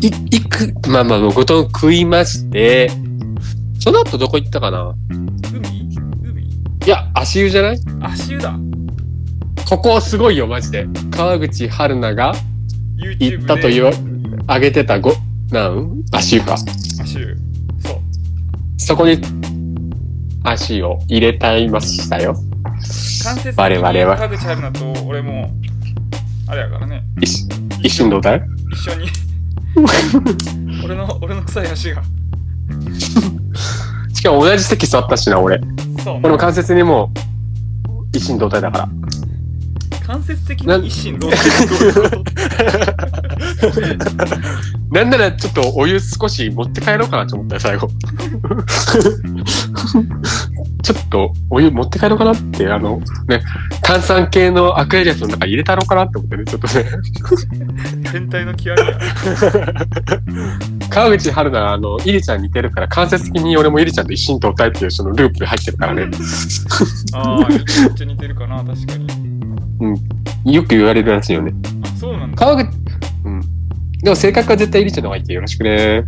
[0.01, 2.91] い、いく、まあまあ、ごとん食いまして、
[3.81, 4.95] その後どこ行ったかな？
[5.53, 5.99] 海？
[6.23, 6.43] 海？
[6.43, 6.49] い
[6.87, 7.81] や、足湯じゃない？
[8.01, 8.57] 足湯だ。
[9.69, 10.87] ここすごいよ、マジで。
[11.11, 12.35] 川口春奈が
[13.19, 13.93] 行ったという、
[14.47, 15.13] 上げてたご、
[15.51, 16.05] なん？
[16.13, 16.55] 足湯か。
[17.01, 17.37] 足湯。
[17.81, 17.97] そう。
[18.79, 19.19] そこに、
[20.45, 22.37] 足を入れたいましたよ。
[23.25, 23.93] 間接的我々は。
[23.93, 25.51] に川口春奈と俺も
[26.49, 27.03] あれやからね。
[27.21, 27.45] 一
[27.83, 28.43] 一瞬どうだい？
[28.73, 29.09] 一緒に。
[30.85, 32.03] 俺の俺の臭い足が。
[34.13, 35.61] しかも同じ席座ったしな、俺。
[36.03, 38.89] そう俺も間接にもう、一心同体だから。
[40.07, 41.39] 間接的に一心同体
[44.93, 47.89] なんならちょっとお湯少し持って帰ろうかなと思ったよ、最後。
[50.85, 53.41] ちょっとお湯持って帰ろうかなって、あの、ね、
[53.83, 56.85] 炭酸系のアクエリアスの中入れたろうかなって思ってね、ちょっとね。
[58.13, 58.99] 変態の極みや
[60.91, 66.11] 川口春奈、あの、イリちゃん似てるから、間接的に俺もイリちゃんと一心同体っていうそのループで入ってるからね。
[67.15, 71.55] ああめっちゃ似てるかな確かによく言われるらしいよね。
[71.83, 72.69] あそうなんだ川口、
[73.25, 73.41] うん。
[74.03, 76.05] でも性格は絶対イリちゃんの方がいいってよろしくね。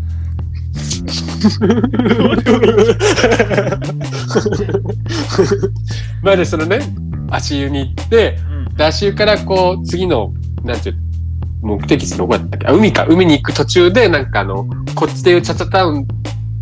[6.23, 6.81] まあで、そのね、
[7.31, 10.33] 足湯に行って、うんで足湯からこう、次の、
[10.65, 10.97] なんていう、
[11.63, 12.67] 目的地どこだったっけ？
[12.67, 13.07] あ、海か。
[13.09, 16.07] 海に行く途中で、なんかあの、こっちでいうチャチャタウン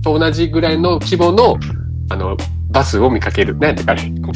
[0.03, 1.59] と同じぐらいの規模の、
[2.11, 2.37] あの、
[2.71, 3.57] バスを見かける。
[3.59, 4.03] なんてあれ？
[4.03, 4.33] こココウォ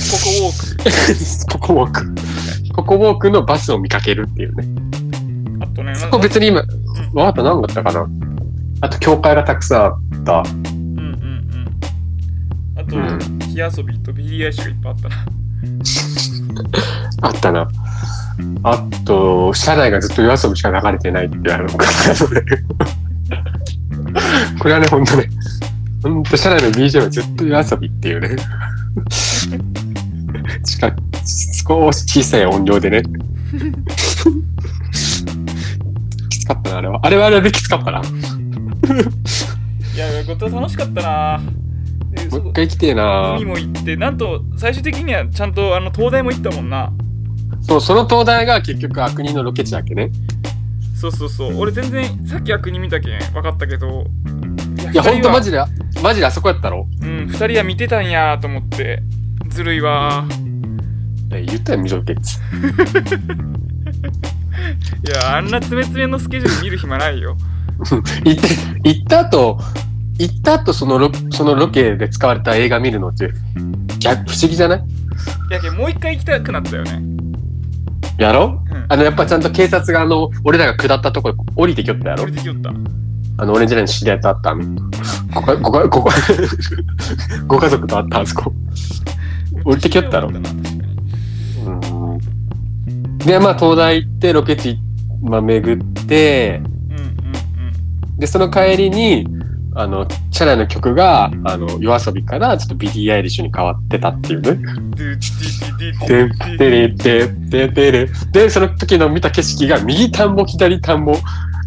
[0.48, 2.14] ー ココウォーク。
[2.74, 4.64] ココウォークのバスを見かけるっていうね。
[4.64, 4.70] ク
[5.64, 6.62] あとねそこ別に今、
[7.14, 8.06] わかった、何だったかな？
[8.80, 10.42] あと、教会がたくさんあった。
[10.50, 11.68] うんうんうん
[12.76, 15.16] あと、うん YOASOBIとビリーアイリッシュがいっぱいあったな
[17.28, 17.68] あったな。
[18.62, 21.68] あと、車内がずっと YOASOBIしか流れてないっていうあの、
[24.58, 25.28] これはね、ほんとね、
[26.02, 28.36] ほんと車内の BGM はずっと夜遊びっていうね。
[30.64, 30.96] 近く
[31.66, 33.02] 少し小さい音量でね。
[36.30, 37.00] きつかったな、あれは。
[37.02, 38.02] あれはあれできつかったな。
[39.94, 41.40] いや後藤楽しかったな
[42.30, 43.44] もう一回来てえな海。
[43.44, 46.92] も行ってなんと最終的にはちゃんとあの東大も行ったもんな
[47.62, 50.10] そう、その東大が結局悪人のロケ地だっけね。
[50.96, 54.06] そうそうそう俺全然さっき悪に見たけん分かったけど
[54.88, 55.62] いいや、ほんとマジジで、
[56.02, 56.88] マジであそこやったろ。
[57.02, 59.02] うん2人は見てたんやと思って
[59.48, 60.24] ずるいわ
[61.32, 62.40] え言ったよ、見とけっつ。
[65.06, 67.36] いやあんな詰め詰めのスケジュール見る暇ないよ
[68.24, 68.48] 行って、
[68.84, 69.58] 行った後、
[70.18, 73.30] 行った後そのロ、そのロケで使われた映画見るのって、
[74.00, 74.78] 逆、不思議じゃない？
[75.50, 77.02] いやもう一回行きたくなったよね。
[78.18, 78.62] やろ？
[78.70, 78.86] うん。
[78.88, 82.24] あの、やっぱちゃんと警察があの、俺らが下ったとこ降りてきよったやろ？
[82.24, 82.70] 降りてきよった。
[83.40, 84.64] あの、オレンジラインの知り合いと会ったあの、
[85.34, 86.14] ごか、ごか、ごか、
[87.46, 88.52] ご家族と会ったあそこ。
[89.64, 90.28] 降りてきよったろ？
[90.28, 90.42] うん。
[93.18, 94.78] で、まあ、東大行って、ロケ地、
[95.22, 96.60] まあ、巡って、
[98.18, 99.26] で、その帰りに、
[99.74, 104.50] あの、車内の曲が、あの、 YOASOBIから、ちょっとビリー・アイリッシュに変わってたっていうね。
[104.50, 104.62] ドゥ
[104.96, 105.18] ドゥ
[105.78, 108.10] ドゥドゥてんドゥてれてててれ。
[108.32, 111.14] で、その時の見た景色が、右田んぼ、左田んぼ、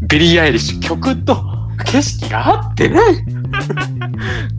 [0.10, 1.51] ビリー・アイリッシュ、曲と
[1.84, 3.14] 景色が合ってない。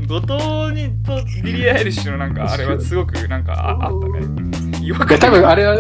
[0.06, 4.20] 後藤にとビリー・アイリッシュのなんかあれはすごくなんかああったね。
[4.82, 5.78] 違和多分あれは、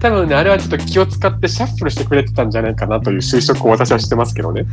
[0.00, 4.66] 多分ね、あれはちょっと気を使ってシャッフルしてくれてたんじゃないかなという推測を私はしてますけどね。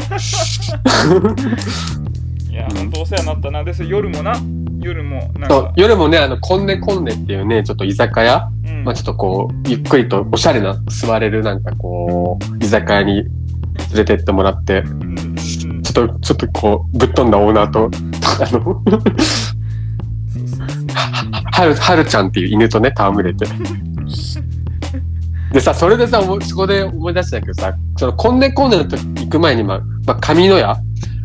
[2.50, 3.64] いや本当お世話になったな。
[3.64, 4.34] でそれ夜もな。
[4.82, 5.74] 夜もなんか。
[5.78, 8.84] 夜もね、あの、コンネコンネっていうね、ちょっと居酒屋、うん。
[8.84, 13.30] まあちょっとこう、ゆっくりとおしゃれな座れるなんかこう、居酒屋に連
[13.96, 14.84] れてってもらって、
[16.08, 17.90] と、ちょっとこう、ぶっ飛んだオーナーと、
[18.42, 18.84] あの、
[21.52, 23.46] はる、はるちゃんっていう犬とね、戯れて。
[25.52, 30.78] でさ、それでさ、そこで思い出したんだけどさ、その、コンネコンネの時行く前に、まあ、まあ、上野屋？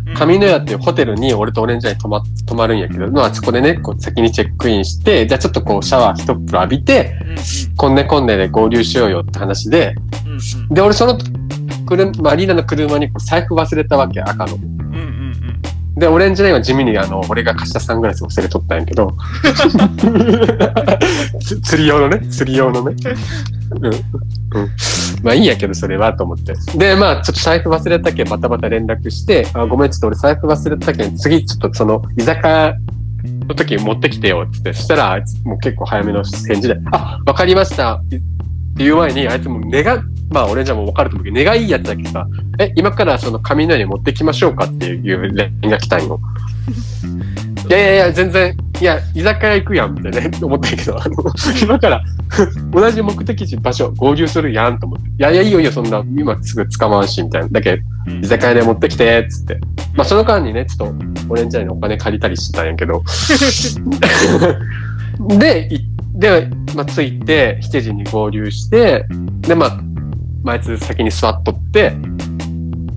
[0.07, 0.14] うん。
[0.16, 7.37] 上野屋っていうホテルに俺とオレンジャーに泊ま、泊まるんやけど、まあ、そこでね、こう、先にチェックインして、じゃあちょっとこう、シャワー一風呂浴びて、うんうん。
[7.77, 9.95] コンネコンネで合流しようよって話で、
[10.27, 10.75] うんうん。
[10.75, 11.29] で、俺その、車、
[12.22, 14.55] マリーナの車に財布忘れたわけ、赤の。
[14.55, 14.70] うんうんう
[15.01, 15.05] ん
[15.97, 19.12] で、オレンジラインは地味にあの、俺が貸したサングラス忘れとったんやけど、
[21.41, 22.97] つ釣り用のね、釣り用のね。
[23.70, 23.85] うん。
[23.85, 23.93] うん。
[25.22, 26.55] まあいいんやけど、それはと思って。
[26.76, 32.74] で、まあちょっと財布忘れたけん、バタバタ連絡して、あごめん、ちょっと俺財布忘れたけん、次ちょっとその、居酒屋
[33.49, 34.72] の時持ってきてよ、つって。
[34.72, 38.03] そしたら、あいつもう結構早めの返事で、あ、わかりました。
[38.75, 42.27] っていう前に、あいつもう願、まあ俺じゃもう分かると思うけど、願いいいやつだけさ、
[42.59, 46.20] え、今からその紙のように持ってきましょうかっていう連が来たんよ。
[47.66, 51.14] いやいやいや、全然、いや、居酒屋行くやんってね、 思ったけど、あの、
[51.62, 52.03] 今から
[52.72, 55.09] 同じ目的地、場所、合流するやんと思って。
[55.09, 57.49] いやいや、いいよいいよ、そんな、今すぐ捕まんし、みたいな。
[57.49, 57.81] だけ
[58.20, 59.61] 居酒屋で持ってきて、つって。
[59.95, 60.95] まあ、その間にね、ちょっと、
[61.31, 63.03] オレンジャーにお金借りたりしてたんやけど。
[65.39, 69.05] で、いで、まあ、着いて、7時に合流して、
[69.41, 69.81] で、まあ、
[70.43, 71.93] まあ、あいつ先に座っとって、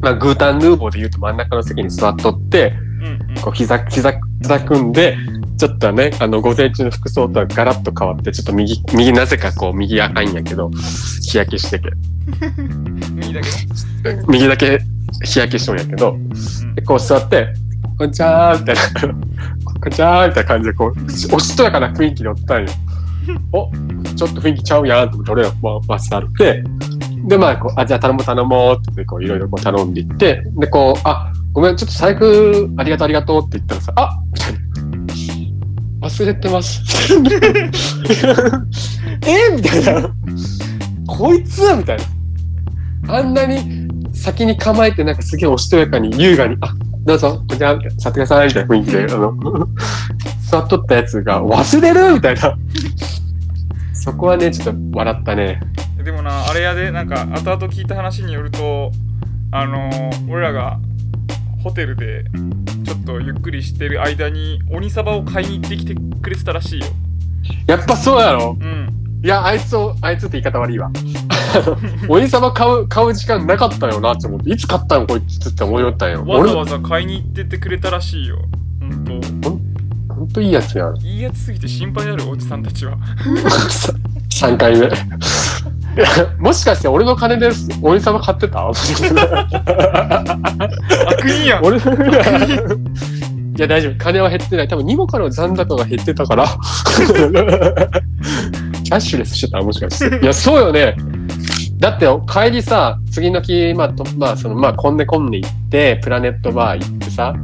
[0.02, 5.16] まあ、グータンヌーボーで言うと真ん中の席に座っとって、うんうんこう膝、膝、膝組んで、
[5.58, 11.90] ちょっとね、あの、午前中の服装とはガラッと変わって、ちょっと右、右なぜかこう、右赤いんやけど、日焼けしてけ。
[13.14, 13.48] 右だけ？
[14.28, 14.80] 右だけ
[15.24, 16.18] 日焼けしとんやけど、ど
[16.76, 17.54] でこう座って、
[17.98, 18.82] こんにちはーみたいな。
[19.64, 22.70] こんにちはみたいな感じで、こう、おしとやかな雰囲気でおったんよ。
[23.52, 23.72] お
[24.16, 26.64] ちょっと雰囲気ちゃうやんと思って、俺らもバスあって、
[27.28, 34.60] で、まあ、こう、あ、じゃあ頼もう頼もうって、こう、いろいろ頼んでいって、で、こう、あ、ごめん、ちょっと財布ありがとうありがとうって言ったらさ、あみたいな。
[36.08, 36.82] 忘れてます。
[39.26, 40.10] えみたいな。
[41.08, 43.16] こいつみたいな。
[43.16, 46.74] あんなに先に構えて、なんかすげえおしとやかに優雅に、あ、
[47.04, 49.34] どうぞ、こちら、座ってください、みたいな雰囲気で、あの、
[50.50, 52.58] 座っとったやつが忘れるみたいな。
[53.94, 55.60] そこはね、ちょっと笑ったね。
[56.04, 58.92] でもなあれやでなんか後々聞いた話によると
[59.52, 60.80] あのー俺らが
[61.62, 62.24] ホテルで
[62.86, 66.86] ちょっとゆっくりしてる間に鬼サバを買いに行ってきてくれてたらしいよ
[67.66, 68.56] やっぱそうやろ？
[68.58, 68.94] うん
[69.24, 70.92] いや、あいつを、あいつって言い方悪いわ。
[72.08, 76.24] おじさま買う、買う時間なかったよなって思って、いつ買ったんこいつって思いよったんよ。
[76.28, 78.38] 俺わざ、わざ買いに行っててくれたらしいよ
[78.80, 79.56] ほんとほ
[80.28, 80.98] んといいやつやん。
[80.98, 82.98] いいやつすぎて心配になるおじさんたちは。
[84.30, 84.90] 3回目。
[86.38, 87.50] もしかして俺の金で
[87.82, 88.68] おじさま買ってた？
[88.68, 88.76] 悪
[91.26, 91.66] 人やん。
[91.66, 91.82] 俺い
[93.60, 93.96] や大丈夫。
[93.98, 94.68] 金は減ってない。
[94.68, 96.46] 多分にもかの残高が減ってたから。
[98.84, 99.62] キャッシュレスしてた？
[99.62, 100.20] もしかして。
[100.24, 100.96] いやそうよね。
[101.80, 107.36] だって帰りさ次の日まあとまあそのまあこんねこんね行ってプラネットバー行ってさ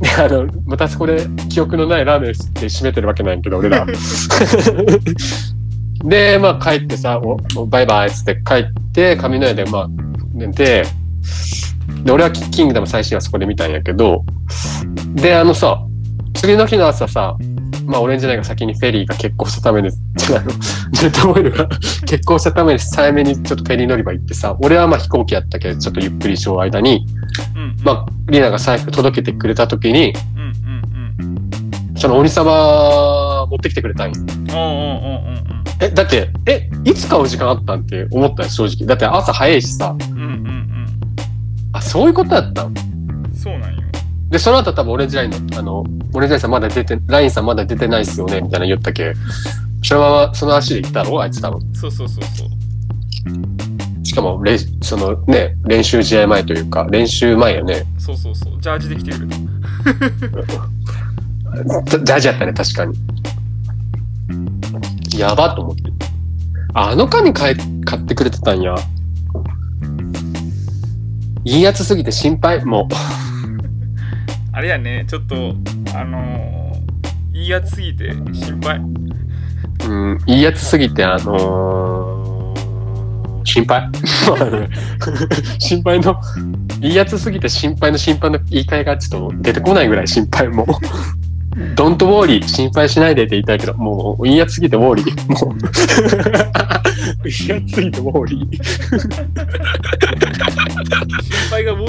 [0.00, 3.86] で あのまたそこで記憶のないラーメンで締めてるわけないけど俺ら。
[6.04, 9.88] でまあ帰ってさおおバイバイっつって帰って髪の毛でまあ
[10.32, 10.84] 寝て
[12.04, 14.24] で俺はキキングダム最新話そこで見たんやけど
[15.14, 15.82] であのさ
[16.34, 17.36] 次の日の朝さ
[17.88, 19.94] まあ俺んじゃないが先にフェリーが欠航したためにの
[20.92, 21.66] ジェットオイルが
[22.02, 27.06] 欠航したために早めにちょっとフェリー乗り場行ってさ俺はまあ飛行機やったけどちょっとゆっくりしよう間に
[27.56, 27.76] うんうん。
[27.82, 34.20] まあリナが財布届けてくれた時にうんうんその鬼様持ってきてくれたんよ。
[34.20, 35.44] うんおうおうおうおうおう
[35.80, 38.86] えだってえいつ買う時間あったんって思ったよ正直。
[38.86, 39.96] だって朝早いしさ。
[39.98, 40.86] うんうんうん。
[41.72, 43.34] あそういうことやったんうん？
[43.34, 43.82] そうなんよ
[44.28, 49.14] で、その後多分オレンジラインの、あの、オレンジラインさんまだ出て、ラインさんまだ出てないっすよね、みたいな言ったけ。
[49.82, 51.60] そのまま、その足で行ったろあいつ多分。
[51.74, 52.48] そうそうそうそう
[54.04, 57.84] しかも、れそのね、練習試合前というか、練習前よね。
[57.98, 59.36] そうそうそうジャージで来てくれた
[61.98, 62.98] ジャージやったね、確かに。
[65.18, 65.82] やばと思って。
[66.74, 68.74] ああの紙買い買ってくれてたんや。
[71.44, 73.27] いいやつすぎて心配、もう。
[74.58, 75.54] あれやねちょっと
[75.94, 78.80] あのー、いいやつすぎて心配
[79.88, 83.88] うん、いいやつすぎて、あのー心配
[85.60, 86.20] 心配の、
[86.80, 90.66] いいやつすぎて心配の心配の言い換えがちょっと出てこないぐらい心配もう。
[91.74, 95.28] ドントウォーリー、心配しないでって言いたいけど、もう、いいやつすぎてウォーリー。
[95.28, 95.58] もう、
[97.28, 98.58] いいやつすぎてウォーリー。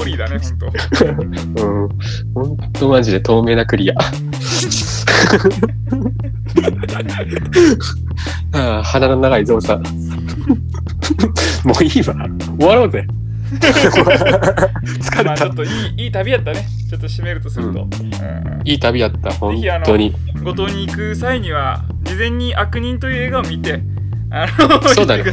[0.00, 0.66] ウォーリーだねほんと
[1.62, 1.88] うん。
[2.34, 3.94] ほんとマジで透明なクリア。
[8.52, 9.82] ああ鼻の長いゾウさん。
[9.82, 9.88] も
[11.80, 12.14] ういいわ。
[12.58, 13.06] 終わろうぜ。
[13.60, 15.24] 疲れた。
[15.24, 17.88] まあちょっといいいい旅やったねちょっと締めるとすると、ううん
[18.64, 19.30] いい旅やった。
[19.32, 20.14] 本当に。
[20.42, 23.82] 五島に行く際には事前に悪人という映画を見て
[24.30, 25.24] あのそうだね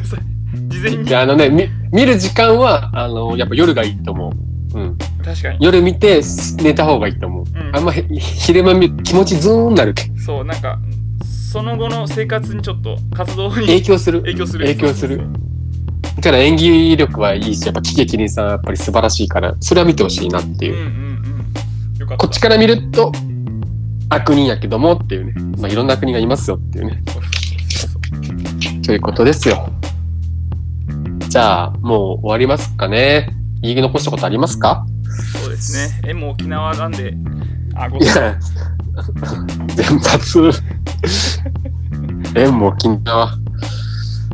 [0.68, 4.32] 事前にあのね、み見る時間は、あの、やっぱ夜がいいと思う。
[4.74, 4.98] うん。
[5.24, 6.22] 確かに夜見て
[6.62, 7.44] 寝た方がいいと思う。
[7.44, 10.04] うんあんまへ昼間見気持ちズーンなるけ。
[10.18, 10.80] そうなんか
[11.52, 14.22] その後の生活にちょっと活動に影響する。
[14.22, 15.22] 影響する影響する。
[16.18, 20.74] だから演技力はいいし、やっぱ喜劇人さんやっぱり素晴らしいから、それは見てほしいなっていう。
[20.74, 21.08] うんうんうん
[22.18, 23.12] こっちから見ると、
[24.10, 25.34] 悪人やけどもっていうね。
[25.58, 27.04] まあ、いろんな悪人がいますよっていうね。
[28.86, 29.70] ということですよ。
[31.28, 33.30] じゃあ、もう終わりますかね。
[33.62, 34.86] 言い残したことありますか？
[35.42, 36.02] そうですね。
[36.10, 37.14] 縁も沖縄なんで、
[37.76, 38.38] あ、ごいや、
[39.76, 40.52] 全発。
[42.36, 43.32] 縁も沖縄。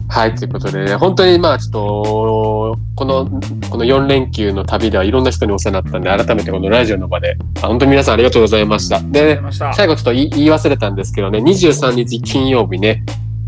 [0.09, 3.25] はい、ということで、本当にまあちょっと、この、
[3.69, 8.99] この4連休の旅ではいろんな人にお世話になったんで、改めてこのラジオの場で、あ本当に皆さんありがとうございました。
[8.99, 9.73] で、ました。
[9.73, 13.03] 最後ちょっと言い言い忘れたんですけどね、23日金曜日ね、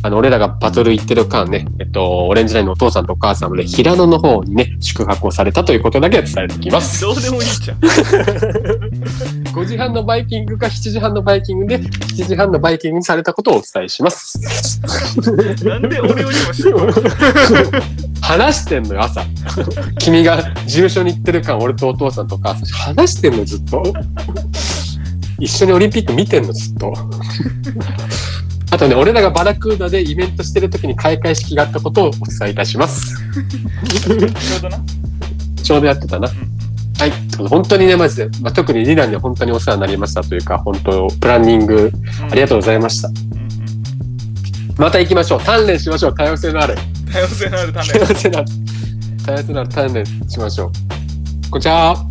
[0.06, 7.02] あの、俺らがバトル行ってる間ね、えっと、オレンジラインのお父さんとお母さんもね、平野の方にね、宿泊をされたということだけは伝えておきます。
[7.02, 7.78] どうでもいいじゃん。
[9.50, 14.40] 5時半のバイキングか7時半のバイキングで、7時半のバイキングにされたことをお伝えします。
[15.66, 16.88] なんで俺よりも知るの？
[18.22, 19.26] 話してんのよ、朝。
[19.98, 20.38] 君が
[20.68, 23.82] 事務所に行ってる間、俺とお父さんとお母さん、話してんの、ずっと。
[25.40, 26.94] 一緒にオリンピック見てんの、ずっと。
[28.76, 33.16] あとね、俺らがバラクーダでイベントしてる時に開会式があったことをお伝えいたします。
[34.04, 34.78] ちょうどな
[35.64, 36.28] ちょうどやってたな。
[36.28, 36.34] は
[37.06, 37.12] い。
[37.48, 41.90] 本当にね、マジで、まあ、特にリナには本当にお世話になりましたというか、本当、プランニング、
[42.30, 43.10] ありがとうございました。
[44.78, 45.40] また行きましょう。
[45.40, 46.14] 鍛錬しましょう。
[46.14, 46.76] 多様性のある。
[47.14, 48.48] 多様性のある多種様性のある。
[49.26, 50.72] 多様性のある鍛錬しましょう。
[51.50, 51.96] こちは。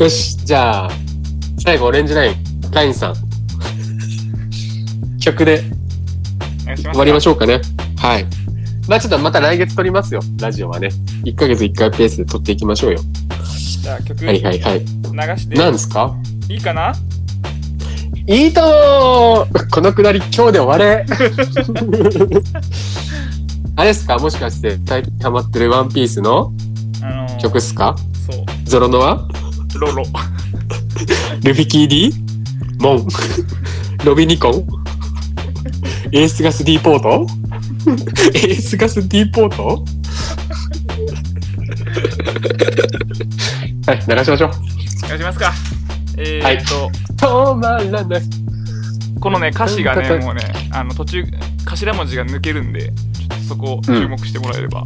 [0.00, 0.90] よし、じゃあ、
[1.60, 3.14] 最後、オレンジライン、ラインさん。
[5.20, 5.62] 曲で
[6.76, 7.60] 終わりましょうかね。
[7.98, 8.26] はい。
[8.88, 10.20] まあちょっとまた来月撮りますよ。
[10.40, 10.88] ラジオはね。
[11.24, 12.98] 1ヶ月1回ペースで撮っていきましょうよ。
[13.82, 14.80] じゃあ曲はい流はいはい。
[15.38, 16.14] して何ですか？
[16.48, 16.92] いいかな？
[18.26, 21.04] いいともこのくだり今日で終われ
[23.76, 24.18] あれですか？
[24.18, 26.52] もしかして最近ハマってるワンピースの？
[27.02, 27.94] あのー曲っすか？
[28.30, 29.28] そうゾロノア
[29.78, 30.02] ロロ
[31.42, 32.31] ルフィキーディ
[32.82, 33.06] モン
[34.04, 34.66] ロビニコン
[36.10, 37.26] エースガス D ポート？
[38.34, 39.84] エースガス D ポート？
[43.86, 44.50] はい、流しましょう。
[45.04, 45.52] お願いしますか。
[46.18, 46.90] えはいーっと、
[47.24, 48.22] 止まらない。
[49.20, 51.24] このね歌詞がうんねもうねあの途中
[51.64, 52.92] 頭文字が抜けるんでちょ
[53.26, 54.82] っとそこを注目してもらえれば、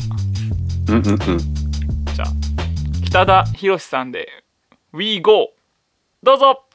[0.89, 1.19] うんうんうん。
[1.39, 2.29] じゃあ
[3.07, 4.29] 北田博さんで
[4.93, 5.55] 「We Go」
[6.23, 6.66] どうぞ